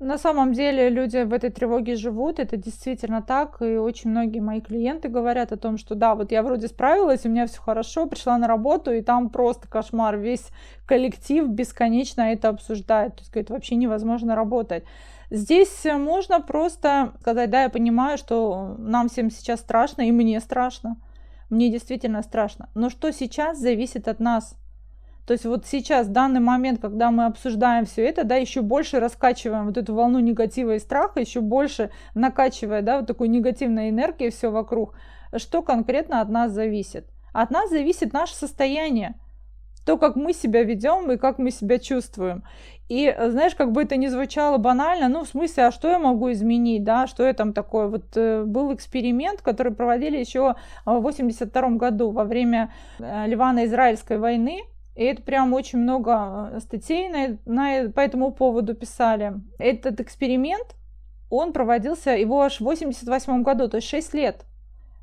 На 0.00 0.16
самом 0.16 0.54
деле 0.54 0.88
люди 0.88 1.24
в 1.24 1.32
этой 1.34 1.50
тревоге 1.50 1.94
живут, 1.94 2.38
это 2.38 2.56
действительно 2.56 3.20
так, 3.20 3.60
и 3.60 3.76
очень 3.76 4.08
многие 4.08 4.40
мои 4.40 4.62
клиенты 4.62 5.08
говорят 5.08 5.52
о 5.52 5.58
том, 5.58 5.76
что 5.76 5.94
да, 5.94 6.14
вот 6.14 6.32
я 6.32 6.42
вроде 6.42 6.68
справилась, 6.68 7.26
у 7.26 7.28
меня 7.28 7.46
все 7.46 7.60
хорошо, 7.60 8.06
пришла 8.06 8.38
на 8.38 8.48
работу, 8.48 8.94
и 8.94 9.02
там 9.02 9.28
просто 9.28 9.68
кошмар, 9.68 10.16
весь 10.16 10.48
коллектив 10.86 11.46
бесконечно 11.48 12.22
это 12.22 12.48
обсуждает, 12.48 13.16
то 13.16 13.20
есть 13.20 13.30
говорит, 13.30 13.50
вообще 13.50 13.74
невозможно 13.76 14.34
работать. 14.34 14.84
Здесь 15.28 15.84
можно 15.84 16.40
просто 16.40 17.12
сказать, 17.20 17.50
да, 17.50 17.64
я 17.64 17.68
понимаю, 17.68 18.16
что 18.16 18.76
нам 18.78 19.10
всем 19.10 19.30
сейчас 19.30 19.60
страшно, 19.60 20.00
и 20.00 20.12
мне 20.12 20.40
страшно, 20.40 20.96
мне 21.50 21.70
действительно 21.70 22.22
страшно, 22.22 22.70
но 22.74 22.88
что 22.88 23.12
сейчас 23.12 23.58
зависит 23.58 24.08
от 24.08 24.18
нас– 24.18 24.56
то 25.30 25.34
есть 25.34 25.44
вот 25.44 25.64
сейчас, 25.64 26.08
в 26.08 26.10
данный 26.10 26.40
момент, 26.40 26.80
когда 26.80 27.12
мы 27.12 27.26
обсуждаем 27.26 27.86
все 27.86 28.04
это, 28.04 28.24
да, 28.24 28.34
еще 28.34 28.62
больше 28.62 28.98
раскачиваем 28.98 29.66
вот 29.66 29.76
эту 29.76 29.94
волну 29.94 30.18
негатива 30.18 30.74
и 30.74 30.80
страха, 30.80 31.20
еще 31.20 31.40
больше 31.40 31.92
накачивая, 32.14 32.82
да, 32.82 32.96
вот 32.96 33.06
такой 33.06 33.28
негативной 33.28 33.90
энергией 33.90 34.32
все 34.32 34.50
вокруг, 34.50 34.96
что 35.36 35.62
конкретно 35.62 36.20
от 36.20 36.30
нас 36.30 36.50
зависит? 36.50 37.06
От 37.32 37.52
нас 37.52 37.70
зависит 37.70 38.12
наше 38.12 38.34
состояние, 38.34 39.20
то, 39.86 39.98
как 39.98 40.16
мы 40.16 40.32
себя 40.32 40.64
ведем 40.64 41.08
и 41.12 41.16
как 41.16 41.38
мы 41.38 41.52
себя 41.52 41.78
чувствуем. 41.78 42.42
И 42.88 43.16
знаешь, 43.28 43.54
как 43.54 43.70
бы 43.70 43.84
это 43.84 43.96
ни 43.96 44.08
звучало 44.08 44.58
банально, 44.58 45.08
ну, 45.08 45.22
в 45.22 45.28
смысле, 45.28 45.66
а 45.66 45.70
что 45.70 45.86
я 45.86 46.00
могу 46.00 46.32
изменить, 46.32 46.82
да, 46.82 47.06
что 47.06 47.24
я 47.24 47.34
там 47.34 47.52
такое? 47.52 47.86
Вот 47.86 48.16
э, 48.16 48.42
был 48.42 48.74
эксперимент, 48.74 49.42
который 49.42 49.72
проводили 49.72 50.16
еще 50.16 50.56
в 50.84 50.98
82 50.98 51.68
году 51.76 52.10
во 52.10 52.24
время 52.24 52.74
э, 52.98 53.28
Ливано-Израильской 53.28 54.18
войны, 54.18 54.64
и 55.00 55.04
это 55.04 55.22
прям 55.22 55.54
очень 55.54 55.78
много 55.78 56.50
э, 56.52 56.60
статей 56.60 57.08
на, 57.08 57.38
на, 57.46 57.88
по 57.90 58.00
этому 58.00 58.32
поводу 58.32 58.74
писали. 58.74 59.32
Этот 59.58 59.98
эксперимент, 59.98 60.76
он 61.30 61.54
проводился, 61.54 62.10
его 62.10 62.42
аж 62.42 62.58
в 62.58 62.64
88 62.64 63.42
году, 63.42 63.66
то 63.70 63.78
есть 63.78 63.88
6 63.88 64.12
лет 64.12 64.44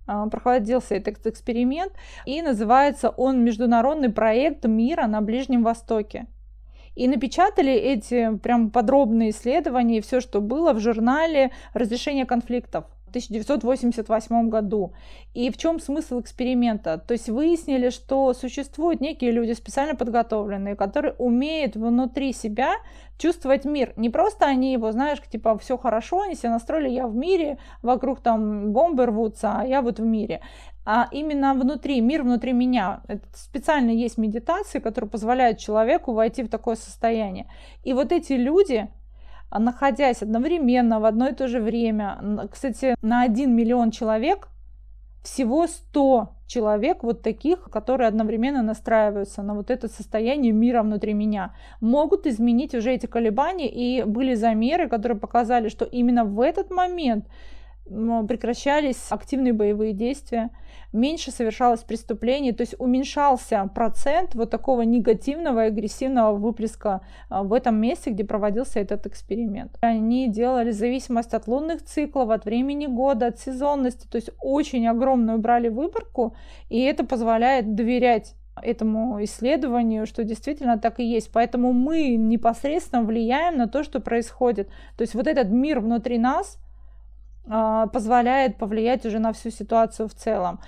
а, 0.05 0.27
проходился 0.27 0.93
этот 0.93 1.25
эксперимент, 1.25 1.93
и 2.27 2.43
называется 2.43 3.09
он 3.09 3.43
«Международный 3.43 4.09
проект 4.09 4.65
мира 4.65 5.07
на 5.07 5.21
Ближнем 5.21 5.63
Востоке». 5.63 6.27
И 6.93 7.07
напечатали 7.07 7.73
эти 7.73 8.37
прям 8.37 8.69
подробные 8.69 9.31
исследования 9.31 9.97
и 9.97 10.01
все, 10.01 10.21
что 10.21 10.41
было 10.41 10.73
в 10.73 10.79
журнале 10.79 11.53
«Разрешение 11.73 12.27
конфликтов». 12.27 12.85
1988 13.09 14.49
году. 14.49 14.93
И 15.33 15.49
в 15.51 15.57
чем 15.57 15.79
смысл 15.79 16.19
эксперимента? 16.19 16.97
То 16.97 17.13
есть 17.13 17.29
выяснили, 17.29 17.89
что 17.89 18.33
существуют 18.33 19.01
некие 19.01 19.31
люди 19.31 19.53
специально 19.53 19.95
подготовленные, 19.95 20.75
которые 20.75 21.13
умеют 21.13 21.75
внутри 21.75 22.33
себя 22.33 22.75
чувствовать 23.17 23.65
мир. 23.65 23.93
Не 23.95 24.09
просто 24.09 24.45
они 24.45 24.73
его, 24.73 24.91
знаешь, 24.91 25.19
типа 25.29 25.57
все 25.57 25.77
хорошо, 25.77 26.21
они 26.21 26.35
себя 26.35 26.51
настроили, 26.51 26.89
я 26.89 27.07
в 27.07 27.15
мире, 27.15 27.57
вокруг 27.81 28.21
там 28.21 28.71
бомбы 28.71 29.05
рвутся, 29.05 29.59
а 29.59 29.65
я 29.65 29.81
вот 29.81 29.99
в 29.99 30.05
мире. 30.05 30.41
А 30.85 31.09
именно 31.11 31.53
внутри, 31.53 31.99
мир 31.99 32.23
внутри 32.23 32.53
меня. 32.53 33.01
Это 33.07 33.27
специально 33.33 33.89
есть 33.89 34.17
медитации, 34.17 34.79
которые 34.79 35.09
позволяют 35.09 35.57
человеку 35.57 36.13
войти 36.13 36.43
в 36.43 36.49
такое 36.49 36.75
состояние. 36.75 37.51
И 37.83 37.93
вот 37.93 38.13
эти 38.13 38.33
люди, 38.33 38.87
находясь 39.51 40.21
одновременно 40.21 40.99
в 40.99 41.05
одно 41.05 41.27
и 41.29 41.33
то 41.33 41.47
же 41.47 41.59
время, 41.59 42.47
кстати, 42.51 42.95
на 43.01 43.21
1 43.21 43.55
миллион 43.55 43.91
человек 43.91 44.49
всего 45.23 45.67
100 45.67 46.29
человек 46.47 47.03
вот 47.03 47.21
таких, 47.21 47.63
которые 47.63 48.07
одновременно 48.07 48.63
настраиваются 48.63 49.43
на 49.43 49.53
вот 49.53 49.69
это 49.69 49.87
состояние 49.89 50.53
мира 50.53 50.81
внутри 50.81 51.13
меня, 51.13 51.53
могут 51.81 52.25
изменить 52.25 52.73
уже 52.73 52.93
эти 52.93 53.05
колебания. 53.05 53.69
И 53.69 54.03
были 54.03 54.35
замеры, 54.35 54.87
которые 54.87 55.17
показали, 55.17 55.69
что 55.69 55.85
именно 55.85 56.23
в 56.23 56.39
этот 56.39 56.71
момент 56.71 57.27
прекращались 58.27 58.97
активные 59.09 59.53
боевые 59.53 59.93
действия, 59.93 60.51
меньше 60.93 61.31
совершалось 61.31 61.81
преступлений, 61.81 62.51
то 62.51 62.61
есть 62.61 62.75
уменьшался 62.79 63.69
процент 63.73 64.35
вот 64.35 64.49
такого 64.49 64.81
негативного 64.81 65.63
агрессивного 65.63 66.35
выплеска 66.35 67.01
а, 67.29 67.43
в 67.43 67.53
этом 67.53 67.79
месте, 67.79 68.11
где 68.11 68.23
проводился 68.23 68.79
этот 68.79 69.05
эксперимент. 69.05 69.77
Они 69.81 70.27
делали 70.27 70.71
зависимость 70.71 71.33
от 71.33 71.47
лунных 71.47 71.83
циклов, 71.83 72.29
от 72.29 72.45
времени 72.45 72.87
года, 72.87 73.27
от 73.27 73.39
сезонности, 73.39 74.07
то 74.07 74.15
есть 74.17 74.29
очень 74.41 74.87
огромную 74.87 75.39
брали 75.39 75.69
выборку, 75.69 76.35
и 76.69 76.81
это 76.81 77.05
позволяет 77.05 77.75
доверять 77.75 78.35
этому 78.63 79.23
исследованию, 79.23 80.07
что 80.07 80.23
действительно 80.23 80.79
так 80.79 80.99
и 80.99 81.03
есть. 81.03 81.31
Поэтому 81.31 81.73
мы 81.73 82.15
непосредственно 82.15 83.03
влияем 83.03 83.57
на 83.57 83.67
то, 83.67 83.83
что 83.83 83.99
происходит. 83.99 84.67
То 84.97 85.03
есть 85.03 85.13
вот 85.13 85.27
этот 85.27 85.49
мир 85.49 85.79
внутри 85.79 86.17
нас– 86.17 86.57
позволяет 87.93 88.57
повлиять 88.57 89.05
уже 89.05 89.19
на 89.19 89.33
всю 89.33 89.51
ситуацию 89.51 90.07
в 90.07 90.13
целом. 90.13 90.59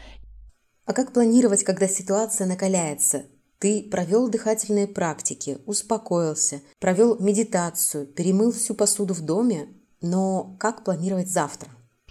А 0.85 0.93
как 0.93 1.13
планировать, 1.13 1.63
когда 1.63 1.87
ситуация 1.87 2.47
накаляется? 2.47 3.25
Ты 3.59 3.87
провел 3.91 4.29
дыхательные 4.29 4.87
практики, 4.87 5.59
успокоился, 5.65 6.61
провел 6.79 7.19
медитацию, 7.19 8.07
перемыл 8.07 8.51
всю 8.51 8.73
посуду 8.73 9.13
в 9.13 9.21
доме, 9.21 9.67
но 10.01 10.55
как 10.59 10.83
планировать 10.85 11.29
завтра? 11.29 11.69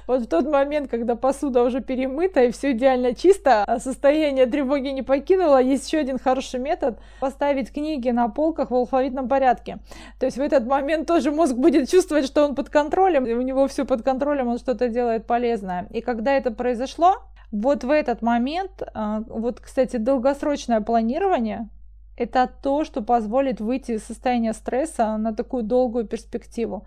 Вот 0.09 0.23
в 0.23 0.27
тот 0.27 0.47
момент, 0.47 0.91
когда 0.91 1.17
посуда 1.17 1.63
уже 1.63 1.83
перемыта 1.83 2.43
и 2.43 2.51
все 2.51 2.73
идеально 2.73 3.15
чисто, 3.15 3.63
а 3.65 3.79
состояние 3.79 4.47
тревоги 4.47 4.89
не 4.89 5.03
покинуло, 5.03 5.61
есть 5.61 5.87
еще 5.87 5.99
один 5.99 6.19
хороший 6.19 6.59
метод– 6.59 6.99
поставить 7.21 7.71
книги 7.71 8.09
на 8.09 8.29
полках 8.29 8.71
в 8.71 8.75
алфавитном 8.75 9.29
порядке. 9.29 9.81
То 10.19 10.25
есть 10.25 10.39
в 10.39 10.41
этот 10.41 10.67
момент 10.67 11.07
тоже 11.07 11.31
мозг 11.31 11.55
будет 11.55 11.91
чувствовать, 11.91 12.25
что 12.25 12.47
он 12.47 12.55
под 12.55 12.71
контролем, 12.71 13.27
и 13.27 13.35
у 13.35 13.43
него 13.43 13.69
все 13.69 13.85
под 13.85 14.03
контролем, 14.03 14.49
он 14.49 14.57
что-то 14.59 14.89
делает 14.89 15.27
полезное. 15.27 15.87
И 15.91 16.01
когда 16.01 16.33
это 16.33 16.53
произошло, 16.53 17.17
вот 17.53 17.85
в 17.85 17.91
этот 17.91 18.23
момент, 18.23 18.83
а, 18.95 19.23
вот, 19.29 19.61
кстати, 19.61 19.99
долгосрочное 19.99 20.81
планирование, 20.81 21.69
это 22.17 22.51
то, 22.63 22.85
что 22.85 23.03
позволит 23.03 23.61
выйти 23.61 23.93
из 23.93 24.05
состояния 24.05 24.53
стресса 24.53 25.17
на 25.19 25.35
такую 25.35 25.63
долгую 25.63 26.07
перспективу 26.07 26.87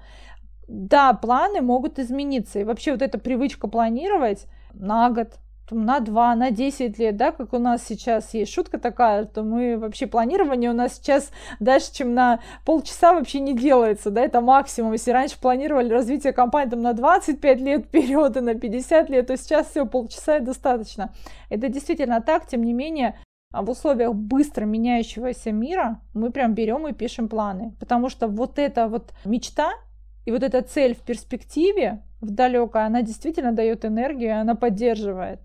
да, 0.67 1.13
планы 1.13 1.61
могут 1.61 1.99
измениться. 1.99 2.59
И 2.59 2.63
вообще 2.63 2.91
вот 2.91 3.01
эта 3.01 3.17
привычка 3.17 3.67
планировать 3.67 4.47
на 4.73 5.09
год, 5.09 5.39
на 5.71 5.99
два, 5.99 6.35
на 6.35 6.51
10 6.51 6.99
лет, 6.99 7.17
да, 7.17 7.31
как 7.31 7.53
у 7.53 7.59
нас 7.59 7.83
сейчас 7.85 8.33
есть 8.33 8.53
шутка 8.53 8.77
такая, 8.77 9.25
то 9.25 9.43
мы 9.43 9.77
вообще 9.77 10.05
планирование 10.07 10.69
у 10.69 10.73
нас 10.73 10.95
сейчас 10.95 11.31
дальше, 11.59 11.93
чем 11.93 12.13
на 12.13 12.41
полчаса 12.65 13.13
вообще 13.13 13.39
не 13.39 13.55
делается, 13.55 14.09
да, 14.11 14.21
это 14.21 14.41
максимум. 14.41 14.93
Если 14.93 15.11
раньше 15.11 15.39
планировали 15.39 15.89
развитие 15.89 16.33
компании 16.33 16.71
там 16.71 16.81
на 16.81 16.93
25 16.93 17.61
лет 17.61 17.85
вперед 17.87 18.37
и 18.37 18.41
на 18.41 18.55
50 18.55 19.09
лет, 19.09 19.27
то 19.27 19.37
сейчас 19.37 19.67
все 19.67 19.85
полчаса 19.85 20.37
и 20.37 20.41
достаточно. 20.41 21.13
Это 21.49 21.69
действительно 21.69 22.21
так, 22.21 22.47
тем 22.47 22.63
не 22.63 22.73
менее, 22.73 23.17
в 23.53 23.69
условиях 23.69 24.13
быстро 24.13 24.65
меняющегося 24.65 25.51
мира 25.51 25.99
мы 26.13 26.31
прям 26.31 26.53
берем 26.53 26.87
и 26.87 26.93
пишем 26.93 27.27
планы, 27.27 27.73
потому 27.79 28.09
что 28.09 28.27
вот 28.27 28.59
эта 28.59 28.87
вот 28.87 29.11
мечта, 29.25 29.71
и 30.25 30.31
вот 30.31 30.43
эта 30.43 30.61
цель 30.61 30.95
в 30.95 31.01
перспективе, 31.01 32.01
в 32.21 32.29
далекой, 32.31 32.85
она 32.85 33.01
действительно 33.01 33.51
дает 33.51 33.85
энергию, 33.85 34.39
она 34.39 34.55
поддерживает. 34.55 35.39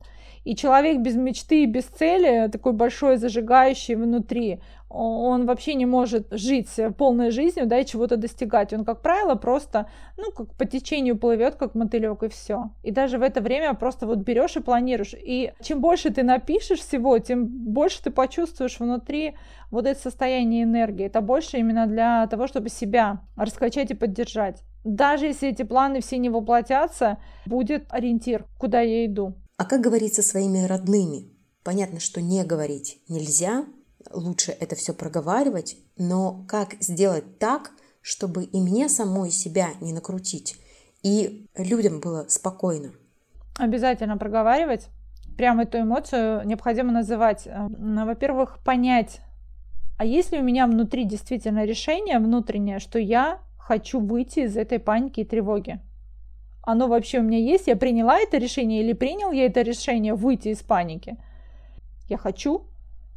И 0.46 0.54
человек 0.54 0.98
без 0.98 1.16
мечты 1.16 1.64
и 1.64 1.66
без 1.66 1.86
цели, 1.86 2.48
такой 2.48 2.72
большой 2.72 3.16
зажигающий 3.16 3.96
внутри, 3.96 4.60
он 4.88 5.44
вообще 5.44 5.74
не 5.74 5.86
может 5.86 6.28
жить 6.30 6.68
полной 6.96 7.32
жизнью, 7.32 7.66
да, 7.66 7.80
и 7.80 7.84
чего-то 7.84 8.16
достигать. 8.16 8.72
Он, 8.72 8.84
как 8.84 9.02
правило, 9.02 9.34
просто, 9.34 9.90
ну, 10.16 10.30
как 10.30 10.54
по 10.54 10.64
течению 10.64 11.18
плывет, 11.18 11.56
как 11.56 11.74
мотылек, 11.74 12.22
и 12.22 12.28
все. 12.28 12.70
И 12.84 12.92
даже 12.92 13.18
в 13.18 13.22
это 13.22 13.40
время 13.40 13.74
просто 13.74 14.06
вот 14.06 14.18
берешь 14.18 14.54
и 14.54 14.60
планируешь. 14.60 15.16
И 15.18 15.52
чем 15.62 15.80
больше 15.80 16.10
ты 16.10 16.22
напишешь 16.22 16.78
всего, 16.78 17.18
тем 17.18 17.46
больше 17.46 18.04
ты 18.04 18.12
почувствуешь 18.12 18.78
внутри 18.78 19.34
вот 19.72 19.84
это 19.84 20.00
состояние 20.00 20.62
энергии. 20.62 21.06
Это 21.06 21.22
больше 21.22 21.58
именно 21.58 21.88
для 21.88 22.24
того, 22.28 22.46
чтобы 22.46 22.68
себя 22.68 23.18
раскачать 23.36 23.90
и 23.90 23.94
поддержать. 23.94 24.62
Даже 24.84 25.26
если 25.26 25.48
эти 25.48 25.64
планы 25.64 26.00
все 26.00 26.18
не 26.18 26.30
воплотятся, 26.30 27.18
будет 27.46 27.86
ориентир, 27.90 28.44
куда 28.60 28.80
я 28.80 29.06
иду. 29.06 29.34
А 29.56 29.64
как 29.64 29.80
говорить 29.80 30.14
со 30.14 30.22
своими 30.22 30.64
родными? 30.64 31.30
Понятно, 31.62 31.98
что 31.98 32.20
не 32.20 32.44
говорить 32.44 33.00
нельзя, 33.08 33.64
лучше 34.12 34.52
это 34.52 34.76
все 34.76 34.92
проговаривать, 34.92 35.78
но 35.96 36.44
как 36.46 36.74
сделать 36.80 37.38
так, 37.38 37.72
чтобы 38.02 38.44
и 38.44 38.60
мне 38.60 38.88
самой 38.88 39.30
себя 39.30 39.70
не 39.80 39.92
накрутить, 39.92 40.56
и 41.02 41.46
людям 41.56 42.00
было 42.00 42.26
спокойно? 42.28 42.92
Обязательно 43.58 44.18
проговаривать. 44.18 44.88
Прям 45.38 45.60
эту 45.60 45.80
эмоцию 45.80 46.46
необходимо 46.46 46.92
называть. 46.92 47.46
Э, 47.46 47.66
во-первых, 47.68 48.58
понять, 48.64 49.20
а 49.98 50.04
есть 50.04 50.32
ли 50.32 50.38
у 50.38 50.42
меня 50.42 50.66
внутри 50.66 51.04
действительно 51.04 51.64
решение 51.64 52.18
внутреннее, 52.18 52.78
что 52.78 52.98
я 52.98 53.40
хочу 53.58 54.00
выйти 54.00 54.40
из 54.40 54.56
этой 54.56 54.78
паники 54.78 55.20
и 55.20 55.24
тревоги? 55.24 55.80
Оно 56.66 56.88
вообще 56.88 57.20
у 57.20 57.22
меня 57.22 57.38
есть, 57.38 57.68
я 57.68 57.76
приняла 57.76 58.18
это 58.18 58.38
решение 58.38 58.82
или 58.82 58.92
принял 58.92 59.30
я 59.30 59.46
это 59.46 59.62
решение 59.62 60.14
выйти 60.14 60.48
из 60.48 60.62
паники. 60.62 61.16
Я 62.08 62.18
хочу, 62.18 62.66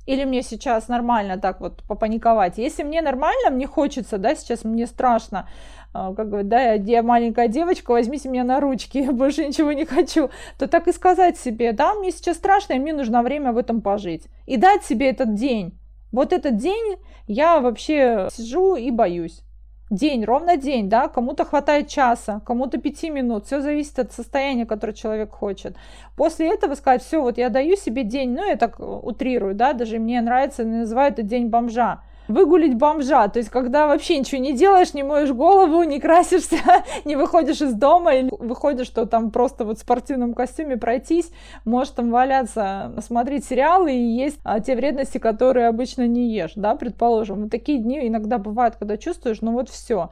или 0.05 0.23
мне 0.23 0.43
сейчас 0.43 0.87
нормально 0.87 1.37
так 1.37 1.59
вот 1.59 1.83
попаниковать. 1.87 2.59
Если 2.59 2.83
мне 2.83 3.01
нормально, 3.01 3.49
мне 3.49 3.65
хочется, 3.65 4.19
да, 4.19 4.35
сейчас 4.35 4.63
мне 4.63 4.85
страшно, 4.85 5.49
а, 5.93 6.13
как 6.13 6.29
говорят, 6.29 6.47
да, 6.47 6.73
я 6.73 7.01
маленькая 7.01 7.47
девочка, 7.47 7.91
возьмите 7.91 8.29
меня 8.29 8.43
на 8.43 8.59
ручки, 8.59 8.97
я 9.05 9.11
больше 9.11 9.47
ничего 9.47 9.71
не 9.71 9.85
хочу, 9.85 10.29
то 10.59 10.67
так 10.67 10.87
и 10.87 10.93
сказать 10.93 11.37
себе, 11.39 11.73
да, 11.73 11.95
мне 11.95 12.11
сейчас 12.11 12.37
страшно, 12.37 12.73
и 12.73 12.79
мне 12.79 12.93
нужно 12.93 13.23
время 13.23 13.51
в 13.51 13.57
этом 13.57 13.81
пожить. 13.81 14.27
И 14.45 14.57
дать 14.57 14.83
себе 14.83 15.09
этот 15.09 15.33
день. 15.33 15.79
Вот 16.11 16.33
этот 16.33 16.57
день 16.57 16.97
я 17.27 17.59
вообще 17.59 18.29
сижу 18.31 18.75
и 18.75 18.91
боюсь 18.91 19.43
день, 19.89 20.25
ровно 20.25 20.57
день, 20.57 20.89
да, 20.89 21.07
кому-то 21.07 21.45
хватает 21.45 21.87
часа, 21.87 22.41
кому-то 22.45 22.77
пяти 22.77 23.09
минут, 23.09 23.45
все 23.45 23.61
зависит 23.61 23.99
от 23.99 24.11
состояния, 24.11 24.65
которое 24.65 24.93
человек 24.93 25.31
хочет. 25.31 25.75
После 26.15 26.53
этого 26.53 26.75
сказать, 26.75 27.03
все, 27.03 27.21
вот 27.21 27.37
я 27.37 27.49
даю 27.49 27.75
себе 27.75 28.03
день, 28.03 28.31
ну, 28.31 28.45
я 28.45 28.55
так 28.55 28.79
утрирую, 28.79 29.55
да, 29.55 29.73
даже 29.73 29.99
мне 29.99 30.21
нравится, 30.21 30.63
называют 30.63 31.19
это 31.19 31.23
день 31.23 31.47
бомжа 31.47 32.01
выгулить 32.29 32.75
бомжа, 32.75 33.27
то 33.27 33.39
есть 33.39 33.49
когда 33.49 33.87
вообще 33.87 34.19
ничего 34.19 34.39
не 34.39 34.53
делаешь, 34.53 34.93
не 34.93 35.03
моешь 35.03 35.31
голову, 35.31 35.83
не 35.83 35.99
красишься, 35.99 36.57
не 37.05 37.15
выходишь 37.15 37.61
из 37.61 37.73
дома 37.73 38.13
или 38.13 38.29
выходишь, 38.39 38.87
что 38.87 39.05
там 39.05 39.31
просто 39.31 39.65
вот 39.65 39.79
в 39.79 39.81
спортивном 39.81 40.33
костюме 40.33 40.77
пройтись, 40.77 41.31
можешь 41.65 41.93
там 41.93 42.11
валяться, 42.11 42.93
смотреть 43.05 43.45
сериалы 43.45 43.93
и 43.93 44.15
есть 44.15 44.39
а, 44.43 44.59
те 44.59 44.75
вредности, 44.75 45.17
которые 45.17 45.67
обычно 45.67 46.07
не 46.07 46.33
ешь, 46.33 46.53
да, 46.55 46.75
предположим. 46.75 47.43
Вот 47.43 47.51
такие 47.51 47.79
дни 47.79 48.07
иногда 48.07 48.37
бывают, 48.37 48.75
когда 48.75 48.95
чувствуешь, 48.95 49.41
ну 49.41 49.51
вот 49.53 49.69
все 49.69 50.09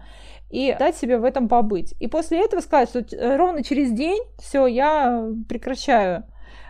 и 0.49 0.73
дать 0.79 0.95
себе 0.95 1.17
в 1.17 1.25
этом 1.25 1.47
побыть. 1.47 1.93
И 1.99 2.07
после 2.07 2.43
этого 2.43 2.61
сказать, 2.61 2.89
что 2.89 2.99
э, 2.99 3.35
ровно 3.35 3.63
через 3.63 3.91
день 3.91 4.21
все, 4.39 4.65
я 4.65 5.29
прекращаю 5.49 6.23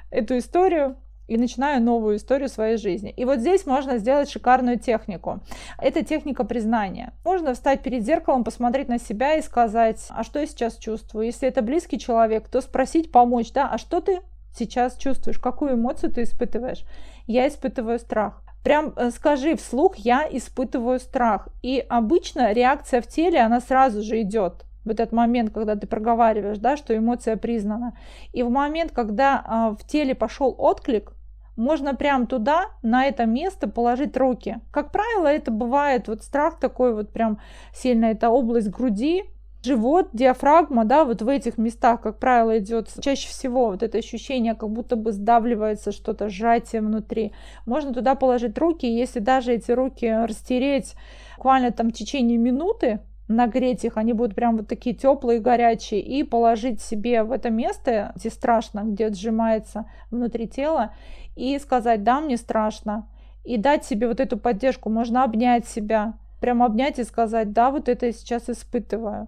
эту 0.09 0.37
историю, 0.37 0.97
и 1.27 1.37
начинаю 1.37 1.81
новую 1.81 2.17
историю 2.17 2.49
своей 2.49 2.77
жизни. 2.77 3.13
И 3.15 3.25
вот 3.25 3.39
здесь 3.39 3.65
можно 3.65 3.97
сделать 3.97 4.29
шикарную 4.29 4.79
технику. 4.79 5.41
Это 5.77 6.03
техника 6.03 6.43
признания. 6.43 7.13
Можно 7.23 7.53
встать 7.53 7.81
перед 7.83 8.03
зеркалом, 8.03 8.43
посмотреть 8.43 8.87
на 8.87 8.99
себя 8.99 9.35
и 9.35 9.41
сказать, 9.41 10.05
а 10.09 10.23
что 10.23 10.39
я 10.39 10.47
сейчас 10.47 10.77
чувствую. 10.77 11.25
Если 11.25 11.47
это 11.47 11.61
близкий 11.61 11.99
человек, 11.99 12.47
то 12.47 12.61
спросить, 12.61 13.11
помочь, 13.11 13.51
да, 13.51 13.69
а 13.69 13.77
что 13.77 14.01
ты 14.01 14.21
сейчас 14.57 14.97
чувствуешь, 14.97 15.39
какую 15.39 15.75
эмоцию 15.75 16.11
ты 16.11 16.23
испытываешь. 16.23 16.83
Я 17.27 17.47
испытываю 17.47 17.99
страх. 17.99 18.41
Прям 18.63 18.93
э, 18.95 19.11
скажи 19.11 19.55
вслух, 19.55 19.95
я 19.97 20.27
испытываю 20.29 20.99
страх. 20.99 21.49
И 21.61 21.85
обычно 21.87 22.51
реакция 22.53 23.01
в 23.01 23.07
теле, 23.07 23.39
она 23.39 23.61
сразу 23.61 24.01
же 24.01 24.21
идет 24.21 24.65
в 24.87 24.89
этот 24.89 25.11
момент, 25.11 25.51
когда 25.53 25.75
ты 25.75 25.85
проговариваешь, 25.85 26.57
да, 26.57 26.77
что 26.77 26.95
эмоция 26.95 27.37
признана. 27.37 27.97
И 28.33 28.41
в 28.43 28.49
момент, 28.49 28.91
когда 28.91 29.43
а, 29.45 29.71
в 29.71 29.85
теле 29.85 30.15
пошел 30.15 30.55
отклик, 30.57 31.13
можно 31.57 31.95
прям 31.95 32.27
туда, 32.27 32.67
на 32.83 33.05
это 33.05 33.25
место 33.25 33.67
положить 33.67 34.15
руки. 34.15 34.57
Как 34.71 34.91
правило, 34.91 35.27
это 35.27 35.51
бывает 35.51 36.07
вот 36.07 36.23
страх 36.23 36.59
такой 36.59 36.93
вот 36.93 37.11
прям 37.11 37.39
сильно, 37.73 38.05
это 38.05 38.29
область 38.29 38.69
груди, 38.69 39.25
живот, 39.63 40.09
диафрагма, 40.13 40.85
да, 40.85 41.03
вот 41.03 41.21
в 41.21 41.27
этих 41.27 41.57
местах, 41.57 42.01
как 42.01 42.19
правило, 42.19 42.57
идет 42.59 42.89
чаще 43.01 43.27
всего 43.27 43.71
вот 43.71 43.83
это 43.83 43.97
ощущение, 43.97 44.55
как 44.55 44.69
будто 44.69 44.95
бы 44.95 45.11
сдавливается 45.11 45.91
что-то, 45.91 46.29
сжатие 46.29 46.81
внутри. 46.81 47.33
Можно 47.65 47.93
туда 47.93 48.15
положить 48.15 48.57
руки, 48.57 48.85
если 48.85 49.19
даже 49.19 49.53
эти 49.53 49.71
руки 49.71 50.07
растереть 50.09 50.95
буквально 51.37 51.71
там 51.71 51.89
в 51.89 51.93
течение 51.93 52.37
минуты, 52.37 52.99
нагреть 53.27 53.83
их, 53.83 53.97
они 53.97 54.13
будут 54.13 54.35
прям 54.35 54.57
вот 54.57 54.67
такие 54.67 54.95
теплые, 54.95 55.39
горячие, 55.39 56.01
и 56.01 56.23
положить 56.23 56.81
себе 56.81 57.23
в 57.23 57.31
это 57.31 57.49
место, 57.49 58.13
где 58.15 58.29
страшно, 58.29 58.83
где 58.83 59.11
сжимается 59.11 59.89
внутри 60.11 60.47
тела, 60.47 60.93
и 61.35 61.57
сказать, 61.59 62.03
да, 62.03 62.21
мне 62.21 62.37
страшно, 62.37 63.07
и 63.43 63.57
дать 63.57 63.85
себе 63.85 64.07
вот 64.07 64.19
эту 64.19 64.37
поддержку, 64.37 64.89
можно 64.89 65.23
обнять 65.23 65.67
себя, 65.67 66.13
прям 66.39 66.63
обнять 66.63 66.99
и 66.99 67.03
сказать, 67.03 67.51
да, 67.53 67.71
вот 67.71 67.89
это 67.89 68.07
я 68.07 68.11
сейчас 68.11 68.49
испытываю. 68.49 69.27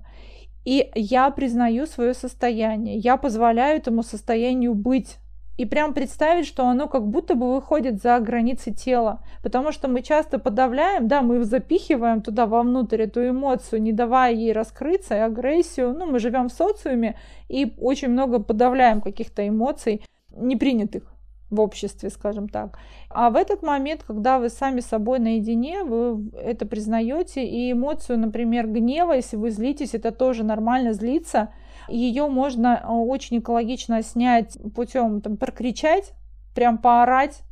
И 0.66 0.92
я 0.94 1.30
признаю 1.32 1.86
свое 1.86 2.14
состояние, 2.14 2.98
я 2.98 3.18
позволяю 3.18 3.78
этому 3.78 4.04
состоянию 4.04 4.76
быть 4.76 5.18
и 5.60 5.66
прям 5.66 5.94
представить, 5.94 6.48
что 6.48 6.68
оно 6.68 6.88
как 6.88 7.06
будто 7.06 7.36
бы 7.36 7.54
выходит 7.54 8.02
за 8.02 8.18
границы 8.22 8.72
тела. 8.72 9.20
Потому 9.44 9.74
что 9.74 9.90
мы 9.90 10.02
часто 10.02 10.40
подавляем, 10.40 11.10
да, 11.10 11.22
мы 11.22 11.44
запихиваем 11.44 12.22
туда 12.22 12.46
вовнутрь 12.46 13.02
эту 13.02 13.28
эмоцию, 13.28 13.82
не 13.82 13.92
давая 13.92 14.34
ей 14.34 14.54
раскрыться, 14.54 15.16
и 15.16 15.20
агрессию. 15.20 15.94
Ну, 15.94 16.06
мы 16.06 16.20
живем 16.20 16.48
в 16.48 16.54
социуме 16.54 17.18
и 17.50 17.74
очень 17.78 18.08
много 18.08 18.40
подавляем 18.40 19.02
каких-то 19.02 19.46
эмоций, 19.46 20.02
непринятых 20.34 21.04
в 21.50 21.60
обществе, 21.60 22.10
скажем 22.10 22.48
так. 22.48 22.78
А 23.10 23.30
в 23.30 23.36
этот 23.36 23.64
момент, 23.64 24.04
когда 24.06 24.40
вы 24.40 24.50
сами 24.50 24.82
собой 24.82 25.20
наедине, 25.20 25.84
вы 25.84 26.30
это 26.38 26.66
признаете, 26.66 27.46
и 27.46 27.72
эмоцию, 27.72 28.20
например, 28.20 28.68
гнева, 28.68 29.14
если 29.14 29.36
вы 29.38 29.50
злитесь, 29.50 29.94
это 29.94 30.12
тоже 30.12 30.44
нормально 30.44 30.94
злиться– 30.94 31.54
ее 31.90 32.28
можно 32.28 32.82
э, 32.82 32.88
очень 32.88 33.40
экологично 33.40 34.02
снять 34.02 34.58
путем 34.76 35.22
там, 35.22 35.38
прокричать, 35.38 36.14
прям 36.56 36.78
поорать 36.78 37.44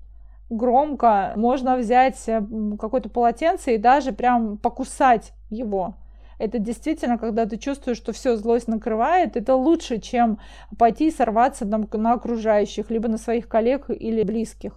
громко, 0.49 1.33
можно 1.35 1.77
взять 1.77 2.21
э, 2.27 2.41
какое-то 2.79 3.09
полотенце 3.09 3.75
и 3.75 3.77
даже 3.77 4.11
прям 4.11 4.57
покусать 4.57 5.33
его. 5.49 5.95
Это 6.37 6.59
действительно, 6.59 7.17
когда 7.17 7.45
ты 7.45 7.57
чувствуешь, 7.57 7.97
что 7.97 8.13
все, 8.13 8.35
злость 8.35 8.67
накрывает, 8.67 9.35
это 9.35 9.55
лучше, 9.55 9.99
чем 9.99 10.39
пойти 10.77 11.07
и 11.07 11.11
сорваться 11.11 11.65
там, 11.65 11.87
на 11.91 12.13
окружающих, 12.13 12.91
либо 12.91 13.07
на 13.07 13.17
своих 13.17 13.47
коллег 13.47 13.89
или 13.89 14.23
близких. 14.23 14.73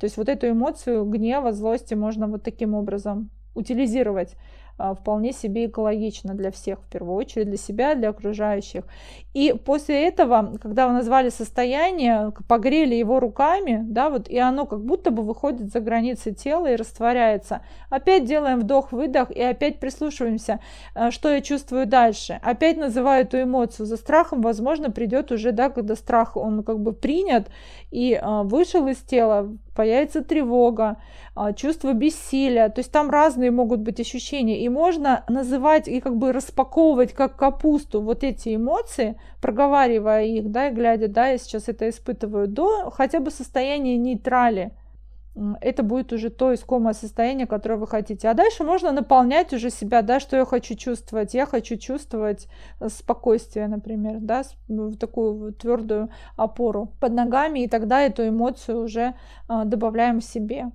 То 0.00 0.04
есть 0.04 0.16
вот 0.16 0.28
эту 0.28 0.48
эмоцию 0.48 1.04
гнева, 1.04 1.52
злости 1.52 1.94
можно 1.94 2.26
вот 2.26 2.42
таким 2.42 2.74
образом 2.74 3.30
утилизировать. 3.54 4.36
А, 4.76 4.94
вполне 4.94 5.32
себе 5.32 5.66
экологично 5.66 6.34
для 6.34 6.50
всех, 6.50 6.80
в 6.80 6.88
первую 6.88 7.14
очередь 7.14 7.46
для 7.48 7.56
себя, 7.56 7.94
для 7.94 8.08
окружающих. 8.08 8.82
И 9.32 9.52
после 9.52 10.08
этого, 10.08 10.56
когда 10.60 10.88
вы 10.88 10.94
назвали 10.94 11.28
состояние, 11.28 12.32
погрели 12.48 12.96
его 12.96 13.20
руками, 13.20 13.80
да, 13.84 14.10
вот, 14.10 14.28
и 14.28 14.36
оно 14.36 14.66
как 14.66 14.84
будто 14.84 15.12
бы 15.12 15.22
выходит 15.22 15.70
за 15.72 15.78
границы 15.78 16.32
тела 16.32 16.72
и 16.72 16.76
растворяется. 16.76 17.62
Опять 17.88 18.24
делаем 18.24 18.60
вдох-выдох 18.60 19.30
и 19.30 19.40
опять 19.42 19.78
прислушиваемся, 19.78 20.58
а, 20.94 21.12
что 21.12 21.32
я 21.32 21.40
чувствую 21.40 21.86
дальше. 21.86 22.40
Опять 22.42 22.76
называю 22.76 23.24
эту 23.24 23.40
эмоцию. 23.40 23.86
За 23.86 23.96
страхом, 23.96 24.42
возможно, 24.42 24.90
придет 24.90 25.30
уже, 25.30 25.52
да, 25.52 25.70
когда 25.70 25.94
страх, 25.94 26.36
он 26.36 26.64
как 26.64 26.80
бы 26.80 26.92
принят 26.92 27.48
и 27.92 28.18
а, 28.20 28.42
вышел 28.42 28.88
из 28.88 28.96
тела, 28.96 29.56
появится 29.74 30.22
тревога, 30.22 30.96
а, 31.34 31.52
чувство 31.52 31.92
бессилия. 31.92 32.68
То 32.68 32.80
есть 32.80 32.92
там 32.92 33.10
разные 33.10 33.50
могут 33.50 33.80
быть 33.80 34.00
ощущения. 34.00 34.60
И 34.64 34.68
можно 34.68 35.24
называть 35.28 35.88
и 35.88 36.00
как 36.00 36.16
бы 36.16 36.32
распаковывать 36.32 37.12
как 37.12 37.36
капусту 37.36 38.00
вот 38.00 38.24
эти 38.24 38.54
эмоции, 38.54 39.18
проговаривая 39.40 40.24
их, 40.24 40.50
да, 40.50 40.68
и 40.68 40.72
глядя, 40.72 41.08
да, 41.08 41.28
я 41.28 41.38
сейчас 41.38 41.68
это 41.68 41.88
испытываю, 41.88 42.48
до 42.48 42.90
хотя 42.90 43.20
бы 43.20 43.30
состояния 43.30 43.96
нейтрали 43.96 44.72
это 45.60 45.82
будет 45.82 46.12
уже 46.12 46.30
то 46.30 46.54
искомое 46.54 46.94
состояние, 46.94 47.46
которое 47.46 47.76
вы 47.76 47.86
хотите. 47.86 48.28
А 48.28 48.34
дальше 48.34 48.62
можно 48.62 48.92
наполнять 48.92 49.52
уже 49.52 49.70
себя, 49.70 50.02
да, 50.02 50.20
что 50.20 50.36
я 50.36 50.44
хочу 50.44 50.76
чувствовать. 50.76 51.34
Я 51.34 51.46
хочу 51.46 51.76
чувствовать 51.76 52.46
э, 52.80 52.88
спокойствие, 52.88 53.66
например, 53.66 54.18
да, 54.20 54.44
в 54.68 54.96
такую 54.96 55.52
твердую 55.52 56.10
опору 56.36 56.92
под 57.00 57.12
ногами, 57.12 57.60
и 57.60 57.68
тогда 57.68 58.02
эту 58.02 58.28
эмоцию 58.28 58.84
уже 58.84 59.14
а, 59.48 59.64
добавляем 59.64 60.20
себе. 60.20 60.70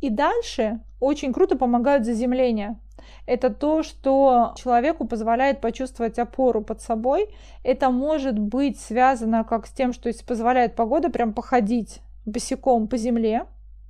И 0.00 0.10
дальше 0.10 0.80
очень 1.00 1.32
круто 1.32 1.56
помогают 1.56 2.04
заземления. 2.04 2.78
Это 3.26 3.50
то, 3.50 3.82
что 3.82 4.54
человеку 4.56 5.06
позволяет 5.06 5.60
почувствовать 5.60 6.18
опору 6.18 6.62
под 6.62 6.80
собой. 6.80 7.28
Это 7.62 7.90
может 7.90 8.38
быть 8.38 8.80
связано 8.80 9.44
как 9.44 9.66
с 9.66 9.70
тем, 9.70 9.92
что 9.92 10.10
позволяет 10.26 10.74
погода 10.74 11.10
прям 11.10 11.32
походить 11.32 12.00
босиком 12.24 12.88
по 12.88 12.96
земле, 12.96 13.46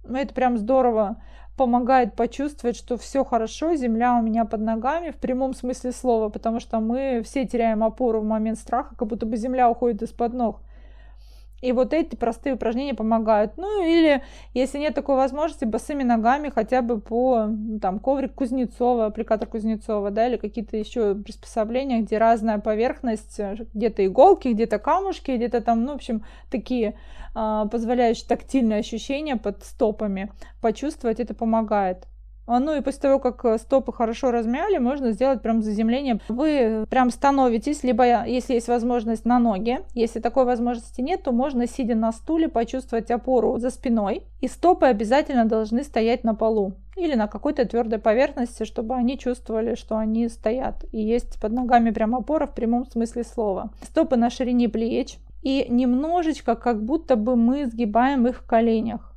это 0.09 0.35
прям 0.35 0.59
здорово 0.59 1.17
помогает 1.57 2.15
почувствовать, 2.15 2.77
что 2.77 2.97
все 2.97 3.25
хорошо, 3.25 3.75
земля 3.75 4.17
у 4.19 4.23
меня 4.23 4.45
под 4.45 4.61
ногами 4.61 5.11
в 5.11 5.17
прямом 5.17 5.55
смысле 5.55 5.93
слова, 5.93 6.29
потому 6.29 6.61
что 6.61 6.81
мы 6.81 7.23
все 7.25 7.47
теряем 7.47 7.85
опору 7.85 8.21
в 8.21 8.25
момент 8.25 8.59
страха, 8.59 8.95
как 8.97 9.09
будто 9.09 9.27
бы 9.27 9.37
земля 9.37 9.71
уходит 9.71 10.03
из-под 10.03 10.33
ног. 10.35 10.61
И 11.65 11.73
вот 11.73 11.95
эти 11.95 12.15
простые 12.15 12.57
упражнения 12.57 12.93
помогают. 12.93 13.57
Ну 13.57 13.83
или, 13.83 14.23
если 14.53 14.79
нет 14.79 14.95
такой 14.95 15.17
возможности, 15.17 15.65
босыми 15.65 16.03
ногами 16.03 16.51
хотя 16.55 16.83
бы 16.83 17.01
по 17.01 17.49
там, 17.81 18.01
коврик 18.01 18.35
Кузнецова, 18.35 19.07
аппликатор 19.07 19.49
Кузнецова, 19.49 20.11
да, 20.11 20.29
или 20.29 20.37
какие-то 20.37 20.77
еще 20.77 21.15
приспособления, 21.15 22.03
где 22.03 22.19
разная 22.19 22.59
поверхность, 22.59 23.41
где-то 23.73 24.05
иголки, 24.05 24.49
где-то 24.49 24.79
камушки, 24.79 25.31
где-то 25.31 25.63
там, 25.63 25.85
ну, 25.85 25.93
в 25.93 25.95
общем, 25.95 26.27
такие 26.51 26.99
а, 27.35 27.65
позволяющие 27.69 28.29
тактильные 28.29 28.81
ощущения 28.81 29.37
под 29.37 29.65
стопами. 29.65 30.33
Почувствовать 30.61 31.19
это 31.19 31.33
помогает. 31.33 32.07
А, 32.47 32.61
ну 32.61 32.77
и 32.77 32.81
после 32.81 33.01
того, 33.01 33.19
как 33.19 33.45
э, 33.45 33.59
стопы 33.59 33.93
хорошо 33.93 34.31
размяли, 34.31 34.79
можно 34.79 35.13
сделать 35.13 35.41
прям 35.41 35.63
заземление. 35.63 36.21
Вы 36.29 36.87
прям 36.91 37.11
становитесь, 37.11 37.83
либо 37.83 38.27
если 38.27 38.55
есть 38.55 38.69
возможность 38.69 39.25
на 39.25 39.39
ноги. 39.39 39.81
Если 39.95 40.21
такой 40.21 40.45
возможности 40.45 41.01
нет, 41.01 41.23
то 41.23 41.33
можно, 41.33 41.67
сидя 41.67 41.95
на 41.95 42.13
стуле, 42.13 42.49
почувствовать 42.49 43.11
опору 43.11 43.59
за 43.59 43.71
спиной. 43.71 44.25
И 44.41 44.49
стопы 44.49 44.87
обязательно 44.87 45.47
должны 45.47 45.85
стоять 45.85 46.25
на 46.25 46.35
полу 46.35 46.75
или 46.97 47.15
на 47.15 47.27
какой-то 47.27 47.65
твердой 47.65 47.99
поверхности, 47.99 48.65
чтобы 48.65 48.95
они 48.95 49.19
чувствовали, 49.19 49.75
что 49.75 49.97
они 49.97 50.29
стоят. 50.29 50.85
И 50.93 51.01
есть 51.01 51.41
под 51.41 51.53
ногами 51.53 51.91
прям 51.91 52.15
опора 52.15 52.47
в 52.47 52.55
прямом 52.55 52.87
смысле 52.87 53.25
слова. 53.25 53.71
Стопы 53.83 54.17
на 54.17 54.31
ширине 54.31 54.69
плеч. 54.69 55.19
И 55.43 55.67
немножечко, 55.69 56.55
как 56.55 56.83
будто 56.83 57.17
бы 57.17 57.37
мы 57.37 57.67
сгибаем 57.67 58.27
их 58.27 58.39
в 58.39 58.47
коленях. 58.47 59.14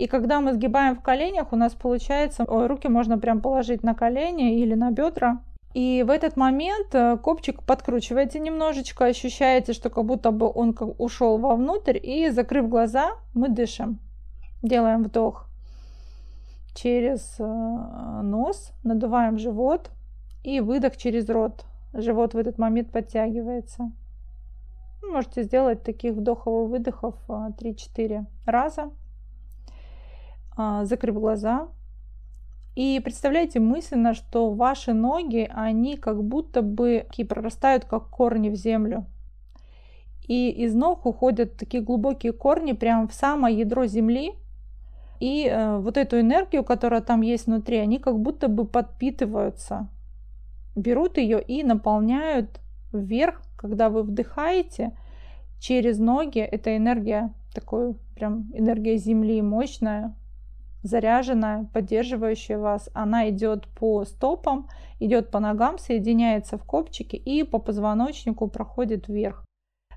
И 0.00 0.06
когда 0.06 0.40
мы 0.40 0.54
сгибаем 0.54 0.96
в 0.96 1.02
коленях, 1.02 1.52
у 1.52 1.56
нас 1.56 1.74
получается, 1.74 2.46
руки 2.48 2.88
можно 2.88 3.18
прям 3.18 3.42
положить 3.42 3.82
на 3.82 3.94
колени 3.94 4.58
или 4.58 4.72
на 4.72 4.90
бедра. 4.92 5.42
И 5.74 6.02
в 6.06 6.10
этот 6.10 6.38
момент 6.38 6.94
э, 6.94 7.18
копчик 7.18 7.62
подкручиваете 7.62 8.40
немножечко, 8.40 9.04
ощущаете, 9.04 9.74
что 9.74 9.90
как 9.90 10.06
будто 10.06 10.30
бы 10.30 10.50
он 10.50 10.74
ушел 10.96 11.36
вовнутрь, 11.36 11.98
и 12.02 12.30
закрыв 12.30 12.70
глаза, 12.70 13.10
мы 13.34 13.50
дышим. 13.50 13.98
Делаем 14.62 15.02
вдох 15.02 15.50
через 16.74 17.36
э, 17.38 17.44
нос, 18.22 18.72
надуваем 18.82 19.38
живот 19.38 19.90
и 20.42 20.60
выдох 20.60 20.96
через 20.96 21.28
рот. 21.28 21.66
Живот 21.92 22.32
в 22.32 22.38
этот 22.38 22.56
момент 22.56 22.90
подтягивается. 22.90 23.92
Можете 25.02 25.42
сделать 25.42 25.82
таких 25.82 26.14
вдохов 26.14 26.68
и 26.68 26.70
выдохов 26.70 27.16
3-4 27.28 27.98
э, 27.98 28.24
раза. 28.46 28.92
А, 30.56 30.84
закрыв 30.84 31.14
глаза. 31.14 31.68
И 32.76 33.00
представляете 33.02 33.60
мысленно, 33.60 34.14
что 34.14 34.52
ваши 34.52 34.92
ноги, 34.92 35.50
они 35.52 35.96
как 35.96 36.22
будто 36.22 36.62
бы 36.62 37.04
такие 37.08 37.26
прорастают, 37.26 37.84
как 37.84 38.08
корни 38.10 38.48
в 38.48 38.54
землю. 38.54 39.06
И 40.26 40.50
из 40.50 40.74
ног 40.74 41.06
уходят 41.06 41.56
такие 41.56 41.82
глубокие 41.82 42.32
корни 42.32 42.72
прямо 42.72 43.08
в 43.08 43.12
самое 43.12 43.58
ядро 43.58 43.86
земли. 43.86 44.34
И 45.18 45.46
э, 45.46 45.78
вот 45.78 45.96
эту 45.96 46.20
энергию, 46.20 46.62
которая 46.62 47.00
там 47.00 47.20
есть 47.22 47.46
внутри, 47.46 47.78
они 47.78 47.98
как 47.98 48.18
будто 48.18 48.48
бы 48.48 48.64
подпитываются. 48.64 49.88
Берут 50.76 51.18
ее 51.18 51.42
и 51.42 51.64
наполняют 51.64 52.60
вверх, 52.92 53.42
когда 53.56 53.90
вы 53.90 54.04
вдыхаете 54.04 54.96
через 55.58 55.98
ноги. 55.98 56.38
Это 56.38 56.76
энергия, 56.76 57.34
такой 57.52 57.96
прям 58.14 58.50
энергия 58.54 58.96
земли 58.96 59.42
мощная, 59.42 60.14
заряженная, 60.82 61.68
поддерживающая 61.72 62.58
вас, 62.58 62.88
она 62.94 63.28
идет 63.30 63.66
по 63.68 64.04
стопам, 64.04 64.68
идет 64.98 65.30
по 65.30 65.40
ногам, 65.40 65.78
соединяется 65.78 66.58
в 66.58 66.64
копчике 66.64 67.16
и 67.16 67.42
по 67.42 67.58
позвоночнику 67.58 68.48
проходит 68.48 69.08
вверх. 69.08 69.44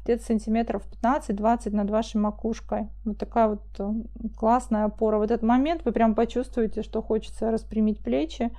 Где-то 0.04 0.24
сантиметров 0.24 0.84
15-20 1.02 1.72
над 1.72 1.89
вашей 1.89 2.17
макушкой. 2.17 2.89
Вот 3.06 3.17
такая 3.17 3.48
вот 3.48 3.63
э, 3.80 3.93
классная 4.36 4.84
опора. 4.84 5.17
В 5.17 5.22
этот 5.22 5.43
момент 5.43 5.86
вы 5.86 5.93
прям 5.93 6.13
почувствуете, 6.13 6.84
что 6.84 7.02
хочется 7.02 7.52
распрямить 7.52 8.04
плечи, 8.04 8.52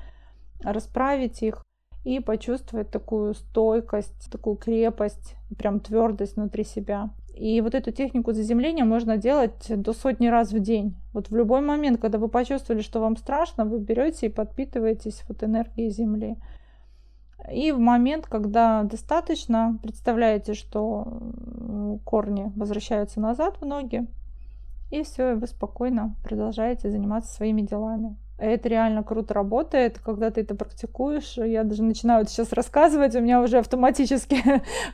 расправить 0.62 1.42
их 1.42 1.62
и 2.04 2.20
почувствовать 2.20 2.90
такую 2.90 3.34
стойкость, 3.34 4.30
такую 4.30 4.56
крепость, 4.56 5.36
прям 5.58 5.80
твердость 5.80 6.36
внутри 6.36 6.64
себя. 6.64 7.10
И 7.34 7.60
вот 7.60 7.74
эту 7.74 7.90
технику 7.90 8.32
заземления 8.32 8.84
можно 8.84 9.16
делать 9.16 9.66
до 9.68 9.92
сотни 9.92 10.28
раз 10.28 10.52
в 10.52 10.60
день. 10.60 10.94
Вот 11.12 11.30
в 11.30 11.36
любой 11.36 11.62
момент, 11.62 12.00
когда 12.00 12.18
вы 12.18 12.28
почувствовали, 12.28 12.80
что 12.80 13.00
вам 13.00 13.16
страшно, 13.16 13.64
вы 13.64 13.80
берете 13.80 14.26
и 14.26 14.30
подпитываетесь 14.30 15.24
вот 15.28 15.42
энергией 15.42 15.90
Земли. 15.90 16.36
И 17.52 17.72
в 17.72 17.78
момент, 17.80 18.26
когда 18.26 18.84
достаточно, 18.84 19.78
представляете, 19.82 20.54
что 20.54 21.20
корни 22.04 22.52
возвращаются 22.54 23.20
назад 23.20 23.58
в 23.60 23.66
ноги, 23.66 24.06
и 24.92 25.02
все, 25.02 25.34
вы 25.34 25.48
спокойно 25.48 26.14
продолжаете 26.22 26.88
заниматься 26.88 27.34
своими 27.34 27.62
делами. 27.62 28.16
Это 28.36 28.68
реально 28.68 29.04
круто 29.04 29.32
работает, 29.32 30.00
когда 30.00 30.30
ты 30.30 30.40
это 30.40 30.56
практикуешь. 30.56 31.36
Я 31.36 31.62
даже 31.62 31.84
начинаю 31.84 32.20
вот 32.20 32.30
сейчас 32.30 32.52
рассказывать, 32.52 33.14
у 33.14 33.20
меня 33.20 33.40
уже 33.40 33.58
автоматически 33.58 34.42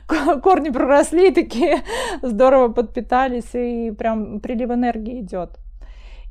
корни 0.43 0.69
проросли, 0.69 1.31
такие 1.31 1.81
здорово 2.21 2.67
подпитались, 2.67 3.53
и 3.53 3.91
прям 3.91 4.39
прилив 4.41 4.69
энергии 4.69 5.21
идет. 5.21 5.57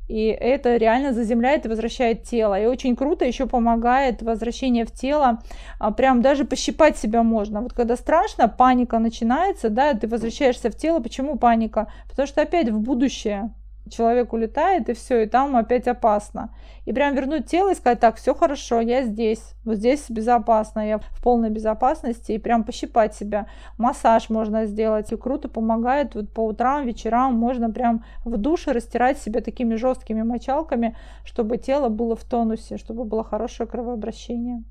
И 0.07 0.25
это 0.25 0.75
реально 0.75 1.13
заземляет 1.13 1.65
и 1.65 1.69
возвращает 1.69 2.23
тело. 2.23 2.59
И 2.59 2.65
очень 2.65 2.97
круто 2.97 3.23
еще 3.23 3.45
помогает 3.45 4.21
возвращение 4.21 4.85
в 4.85 4.91
тело. 4.91 5.41
А, 5.79 5.91
прям 5.91 6.21
даже 6.21 6.43
пощипать 6.43 6.97
себя 6.97 7.23
можно. 7.23 7.61
Вот 7.61 7.71
когда 7.71 7.95
страшно, 7.95 8.49
паника 8.49 8.99
начинается, 8.99 9.69
да, 9.69 9.93
ты 9.93 10.09
возвращаешься 10.09 10.69
в 10.69 10.75
тело. 10.75 10.99
Почему 10.99 11.37
паника? 11.37 11.89
Потому 12.09 12.27
что 12.27 12.41
опять 12.41 12.69
в 12.69 12.79
будущее 12.79 13.53
человек 13.89 14.33
улетает, 14.33 14.89
и 14.89 14.93
все, 14.93 15.23
и 15.23 15.25
там 15.25 15.55
опять 15.55 15.87
опасно. 15.87 16.55
И 16.85 16.93
прям 16.93 17.15
вернуть 17.15 17.47
тело 17.47 17.71
и 17.71 17.75
сказать, 17.75 17.99
так, 17.99 18.15
все 18.17 18.33
хорошо, 18.33 18.79
я 18.79 19.03
здесь, 19.03 19.41
вот 19.65 19.77
здесь 19.77 20.05
безопасно, 20.09 20.87
я 20.87 20.97
в 20.97 21.23
полной 21.23 21.49
безопасности, 21.49 22.31
и 22.33 22.39
прям 22.39 22.63
пощипать 22.63 23.15
себя. 23.15 23.47
Массаж 23.77 24.29
можно 24.29 24.65
сделать, 24.65 25.11
и 25.11 25.17
круто 25.17 25.49
помогает, 25.49 26.15
вот 26.15 26.33
по 26.33 26.45
утрам, 26.45 26.85
вечерам 26.85 27.35
можно 27.35 27.69
прям 27.69 28.05
в 28.25 28.37
душе 28.37 28.71
растирать 28.71 29.19
себя 29.19 29.41
такими 29.41 29.75
жесткими 29.75 30.21
мочалками, 30.21 30.97
чтобы 31.23 31.57
тело 31.57 31.89
было 31.89 32.15
в 32.15 32.23
тонусе, 32.23 32.77
чтобы 32.77 33.05
было 33.05 33.23
хорошее 33.23 33.69
кровообращение. 33.69 34.63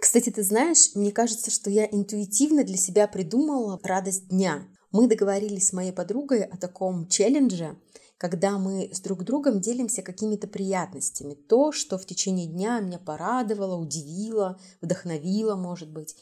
Кстати, 0.00 0.30
ты 0.30 0.42
знаешь, 0.42 0.94
мне 0.94 1.12
кажется, 1.12 1.50
что 1.50 1.68
я 1.68 1.84
интуитивно 1.84 2.64
для 2.64 2.78
себя 2.78 3.06
придумала 3.06 3.78
радость 3.82 4.28
дня. 4.30 4.62
Мы 4.92 5.06
договорились 5.06 5.68
с 5.68 5.72
моей 5.74 5.92
подругой 5.92 6.42
о 6.42 6.56
таком 6.56 7.06
челлендже, 7.06 7.76
когда 8.20 8.58
мы 8.58 8.90
с 8.92 9.00
друг 9.00 9.24
другом 9.24 9.62
делимся 9.62 10.02
какими-то 10.02 10.46
приятностями. 10.46 11.32
То, 11.32 11.72
что 11.72 11.96
в 11.96 12.04
течение 12.04 12.46
дня 12.46 12.78
меня 12.80 12.98
порадовало, 12.98 13.76
удивило, 13.76 14.60
вдохновило, 14.82 15.56
может 15.56 15.90
быть. 15.90 16.14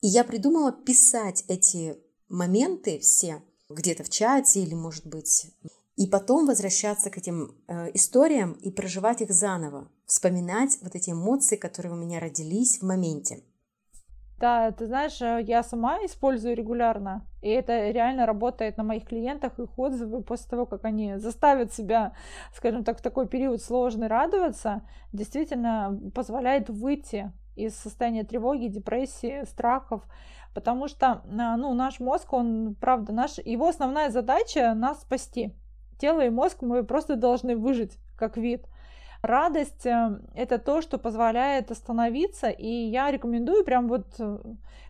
И 0.00 0.08
я 0.08 0.24
придумала 0.24 0.72
писать 0.72 1.44
эти 1.46 1.96
моменты 2.28 2.98
все 2.98 3.40
где-то 3.68 4.02
в 4.02 4.10
чате 4.10 4.64
или, 4.64 4.74
может 4.74 5.06
быть, 5.06 5.46
и 5.94 6.08
потом 6.08 6.44
возвращаться 6.44 7.08
к 7.08 7.18
этим 7.18 7.56
э, 7.68 7.92
историям 7.94 8.54
и 8.54 8.72
проживать 8.72 9.20
их 9.20 9.30
заново, 9.30 9.88
вспоминать 10.06 10.78
вот 10.80 10.96
эти 10.96 11.10
эмоции, 11.10 11.54
которые 11.54 11.92
у 11.92 11.96
меня 11.96 12.18
родились 12.18 12.80
в 12.80 12.82
моменте. 12.82 13.44
Да, 14.38 14.70
ты 14.70 14.86
знаешь, 14.86 15.20
э, 15.20 15.42
я 15.42 15.64
сама 15.64 15.96
использую 16.04 16.54
регулярно, 16.54 17.26
и 17.42 17.48
это 17.48 17.90
реально 17.90 18.24
работает 18.24 18.76
на 18.76 18.84
моих 18.84 19.04
клиентах, 19.04 19.58
их 19.58 19.76
отзывы 19.76 20.22
после 20.22 20.48
того, 20.48 20.64
как 20.64 20.84
они 20.84 21.16
заставят 21.16 21.72
себя, 21.72 22.12
скажем 22.54 22.84
так, 22.84 22.98
в 22.98 23.02
такой 23.02 23.26
период 23.26 23.60
сложный 23.60 24.06
радоваться, 24.06 24.82
действительно 25.12 25.98
позволяет 26.14 26.70
выйти 26.70 27.32
из 27.56 27.74
состояния 27.74 28.22
тревоги, 28.22 28.68
депрессии, 28.68 29.44
страхов, 29.44 30.04
потому 30.54 30.86
что, 30.86 31.22
а, 31.36 31.56
ну, 31.56 31.74
наш 31.74 31.98
мозг, 31.98 32.32
он, 32.32 32.76
правда, 32.80 33.12
наш, 33.12 33.38
его 33.38 33.66
основная 33.66 34.10
задача 34.10 34.72
нас 34.74 35.00
спасти. 35.00 35.52
Тело 35.98 36.24
и 36.24 36.30
мозг 36.30 36.62
мы 36.62 36.84
просто 36.84 37.16
должны 37.16 37.56
выжить 37.56 37.98
как 38.16 38.36
вид– 38.36 38.66
Радость 39.22 39.84
э,– 39.84 40.20
это 40.34 40.58
то, 40.58 40.80
что 40.80 40.98
позволяет 40.98 41.70
остановиться, 41.70 42.48
и 42.48 42.68
я 42.68 43.10
рекомендую 43.10 43.64
прям 43.64 43.88
вот, 43.88 44.06
э, 44.18 44.38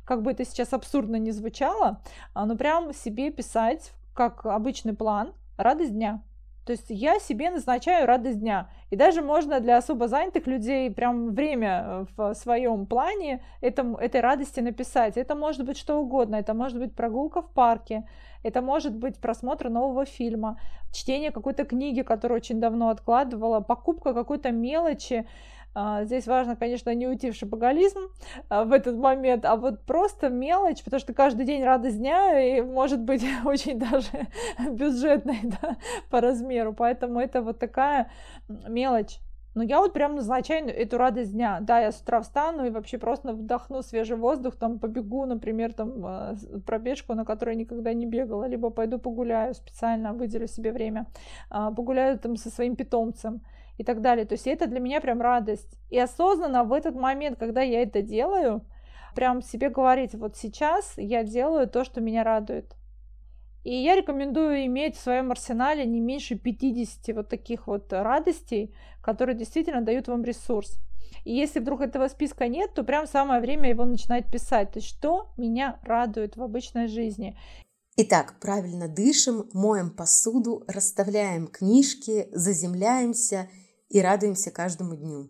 как 0.04 0.22
бы 0.22 0.32
это 0.32 0.44
сейчас 0.44 0.72
абсурдно 0.72 1.16
не 1.16 1.30
звучало, 1.30 2.02
а, 2.34 2.44
но 2.44 2.56
прям 2.56 2.92
себе 2.92 3.30
писать 3.30 3.92
как 4.14 4.44
обычный 4.44 4.94
план 4.94 5.32
радость 5.56 5.94
дня. 5.94 6.22
То 6.68 6.72
есть 6.72 6.90
я 6.90 7.18
себе 7.18 7.50
назначаю 7.50 8.06
радость 8.06 8.40
дня. 8.40 8.68
И 8.90 8.96
даже 8.96 9.22
можно 9.22 9.58
для 9.60 9.78
особо 9.78 10.06
занятых 10.06 10.46
людей 10.46 10.90
прям 10.90 11.30
время 11.30 11.84
э, 11.86 12.06
в 12.14 12.34
своем 12.34 12.84
плане 12.84 13.42
этом, 13.62 13.96
этой 13.96 14.20
радости 14.20 14.60
написать. 14.60 15.16
Это 15.16 15.34
может 15.34 15.64
быть 15.64 15.78
что 15.78 15.98
угодно. 15.98 16.36
Это 16.36 16.52
может 16.52 16.78
быть 16.78 16.94
прогулка 16.94 17.40
в 17.40 17.50
парке, 17.54 18.06
это 18.42 18.62
может 18.62 18.94
быть 18.94 19.18
просмотр 19.18 19.68
нового 19.68 20.04
фильма, 20.04 20.60
чтение 20.92 21.30
какой-то 21.30 21.64
книги, 21.64 22.02
которую 22.02 22.36
очень 22.36 22.60
давно 22.60 22.88
откладывала, 22.90 23.60
покупка 23.60 24.14
какой-то 24.14 24.50
мелочи. 24.50 25.26
А, 25.74 26.04
здесь 26.04 26.26
важно, 26.26 26.56
конечно, 26.56 26.92
не 26.94 27.06
уйти 27.06 27.30
в 27.30 27.36
шапоголизм 27.36 28.08
а, 28.48 28.64
в 28.64 28.72
этот 28.72 28.96
момент, 28.96 29.44
а 29.44 29.56
вот 29.56 29.84
просто 29.84 30.28
мелочь, 30.28 30.82
потому 30.82 30.98
что 30.98 31.12
каждый 31.12 31.46
день 31.46 31.62
радость 31.62 31.98
дня 31.98 32.40
и 32.40 32.62
может 32.62 33.00
быть 33.00 33.24
очень 33.44 33.78
даже 33.78 34.28
бюджетной 34.70 35.40
да, 35.44 35.76
по 36.10 36.20
размеру. 36.20 36.72
Поэтому 36.72 37.20
это 37.20 37.42
вот 37.42 37.58
такая 37.58 38.10
мелочь. 38.48 39.18
Но 39.58 39.64
я 39.64 39.80
вот 39.80 39.92
прям 39.92 40.14
назначаю 40.14 40.68
эту 40.68 40.98
радость 40.98 41.32
дня. 41.32 41.58
Да, 41.60 41.80
я 41.80 41.90
с 41.90 42.00
утра 42.00 42.20
встану 42.20 42.64
и 42.64 42.70
вообще 42.70 42.96
просто 42.96 43.32
вдохну 43.32 43.82
свежий 43.82 44.16
воздух, 44.16 44.54
там 44.54 44.78
побегу, 44.78 45.26
например, 45.26 45.72
там 45.72 46.06
а, 46.06 46.36
пробежку, 46.64 47.14
на 47.14 47.24
которой 47.24 47.56
никогда 47.56 47.92
не 47.92 48.06
бегала, 48.06 48.44
либо 48.44 48.70
пойду 48.70 49.00
погуляю 49.00 49.54
специально, 49.54 50.12
выделю 50.12 50.46
себе 50.46 50.70
время, 50.70 51.08
погуляю 51.50 52.20
там 52.20 52.36
со 52.36 52.50
своим 52.50 52.76
питомцем 52.76 53.40
и 53.78 53.82
так 53.82 54.00
далее. 54.00 54.26
То 54.26 54.34
есть 54.34 54.46
это 54.46 54.68
для 54.68 54.78
меня 54.78 55.00
прям 55.00 55.20
радость. 55.20 55.76
И 55.90 55.98
осознанно 55.98 56.62
в 56.62 56.72
этот 56.72 56.94
момент, 56.94 57.36
когда 57.36 57.60
я 57.60 57.82
это 57.82 58.00
делаю, 58.00 58.64
прям 59.16 59.42
себе 59.42 59.70
говорить, 59.70 60.14
вот 60.14 60.36
сейчас 60.36 60.94
я 60.96 61.24
делаю 61.24 61.68
то, 61.68 61.82
что 61.82 62.00
меня 62.00 62.22
радует. 62.22 62.77
И 63.68 63.82
я 63.82 63.96
рекомендую 63.96 64.64
иметь 64.64 64.96
в 64.96 65.00
своем 65.02 65.30
арсенале 65.30 65.84
не 65.84 66.00
меньше 66.00 66.36
50 66.36 67.14
вот 67.14 67.28
таких 67.28 67.66
вот 67.66 67.92
радостей, 67.92 68.74
которые 69.02 69.36
действительно 69.36 69.82
дают 69.82 70.08
вам 70.08 70.24
ресурс. 70.24 70.78
И 71.26 71.34
если 71.34 71.60
вдруг 71.60 71.82
этого 71.82 72.08
списка 72.08 72.48
нет, 72.48 72.72
то 72.72 72.82
прям 72.82 73.06
самое 73.06 73.42
время 73.42 73.68
его 73.68 73.84
начинать 73.84 74.32
писать. 74.32 74.72
То 74.72 74.78
есть 74.78 74.88
что 74.88 75.34
меня 75.36 75.78
радует 75.82 76.38
в 76.38 76.42
обычной 76.42 76.88
жизни. 76.88 77.38
Итак, 77.98 78.36
правильно 78.40 78.88
дышим, 78.88 79.50
моем 79.52 79.90
посуду, 79.90 80.64
расставляем 80.66 81.46
книжки, 81.46 82.26
заземляемся 82.32 83.50
и 83.90 84.00
радуемся 84.00 84.50
каждому 84.50 84.96
дню. 84.96 85.28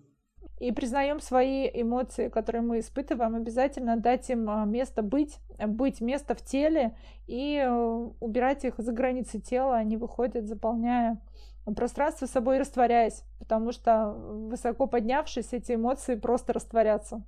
И 0.61 0.73
признаем 0.73 1.21
свои 1.21 1.68
эмоции, 1.73 2.29
которые 2.29 2.62
мы 2.62 2.81
испытываем, 2.81 3.37
обязательно 3.37 3.97
дать 3.97 4.29
им 4.29 4.51
а, 4.51 4.64
место 4.64 5.03
быть, 5.03 5.38
быть 5.64 6.01
место 6.01 6.35
в 6.35 6.42
теле 6.42 6.97
и 7.29 7.57
э, 7.57 7.71
убирать 8.21 8.64
их 8.64 8.75
за 8.79 8.90
границы 8.90 9.40
тела, 9.40 9.77
они 9.77 9.97
выходят, 9.97 10.49
заполняя 10.49 11.21
пространство 11.77 12.27
собой 12.27 12.59
растворяясь, 12.59 13.23
потому 13.38 13.73
что 13.73 14.12
высоко 14.12 14.87
поднявшись, 14.87 15.53
эти 15.53 15.73
эмоции 15.73 16.16
просто 16.16 16.53
растворятся. 16.53 17.23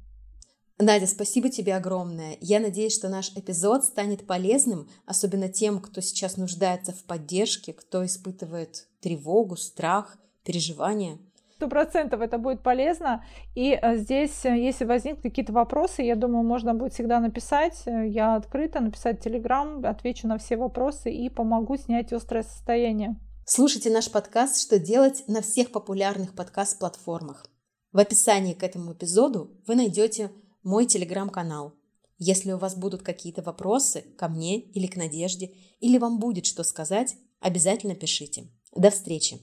Надя, 0.78 1.06
спасибо 1.06 1.50
тебе 1.50 1.76
огромное. 1.76 2.38
Я 2.40 2.58
надеюсь, 2.58 2.94
что 2.94 3.10
наш 3.10 3.36
эпизод 3.36 3.84
станет 3.84 4.26
полезным, 4.26 4.88
особенно 5.04 5.50
тем, 5.50 5.78
кто 5.78 6.00
сейчас 6.00 6.38
нуждается 6.38 6.92
в 6.92 7.04
поддержке, 7.04 7.74
кто 7.74 8.04
испытывает 8.04 8.88
тревогу, 9.00 9.56
страх– 9.56 10.16
переживания. 10.44 11.18
Сто 11.60 11.68
процентов 11.68 12.22
это 12.22 12.38
будет 12.38 12.62
полезно. 12.62 13.22
И 13.54 13.78
э, 13.78 13.98
здесь, 13.98 14.46
э, 14.46 14.58
если 14.58 14.86
возникнут 14.86 15.22
какие-то 15.22 15.52
вопросы, 15.52 16.00
я 16.00 16.16
думаю, 16.16 16.42
можно 16.42 16.72
будет 16.72 16.94
всегда 16.94 17.20
написать. 17.20 17.82
Э, 17.84 18.08
я 18.08 18.36
открыта, 18.36 18.80
написать 18.80 19.22
Телеграм, 19.22 19.84
отвечу 19.84 20.26
на 20.26 20.38
все 20.38 20.56
вопросы 20.56 21.12
и 21.12 21.28
помогу 21.28 21.76
снять 21.76 22.14
острое 22.14 22.44
состояние. 22.44 23.20
Слушайте 23.44 23.90
наш 23.90 24.10
подкаст 24.10 24.58
«Что 24.58 24.78
делать» 24.78 25.22
на 25.26 25.42
всех 25.42 25.70
популярных 25.70 26.34
подкаст-платформах. 26.34 27.44
В 27.92 27.98
описании 27.98 28.54
к 28.54 28.62
этому 28.62 28.94
эпизоду 28.94 29.50
вы 29.66 29.74
найдете 29.74 30.30
мой 30.62 30.86
телеграм-канал. 30.86 31.74
Если 32.16 32.52
у 32.52 32.56
вас 32.56 32.74
будут 32.74 33.02
какие-то 33.02 33.42
вопросы 33.42 34.00
ко 34.16 34.28
мне 34.28 34.60
или 34.60 34.86
к 34.86 34.96
Надежде, 34.96 35.52
или 35.80 35.98
вам 35.98 36.20
будет 36.20 36.46
что 36.46 36.64
сказать, 36.64 37.16
обязательно 37.38 37.94
пишите. 37.94 38.48
До 38.74 38.88
встречи! 38.88 39.40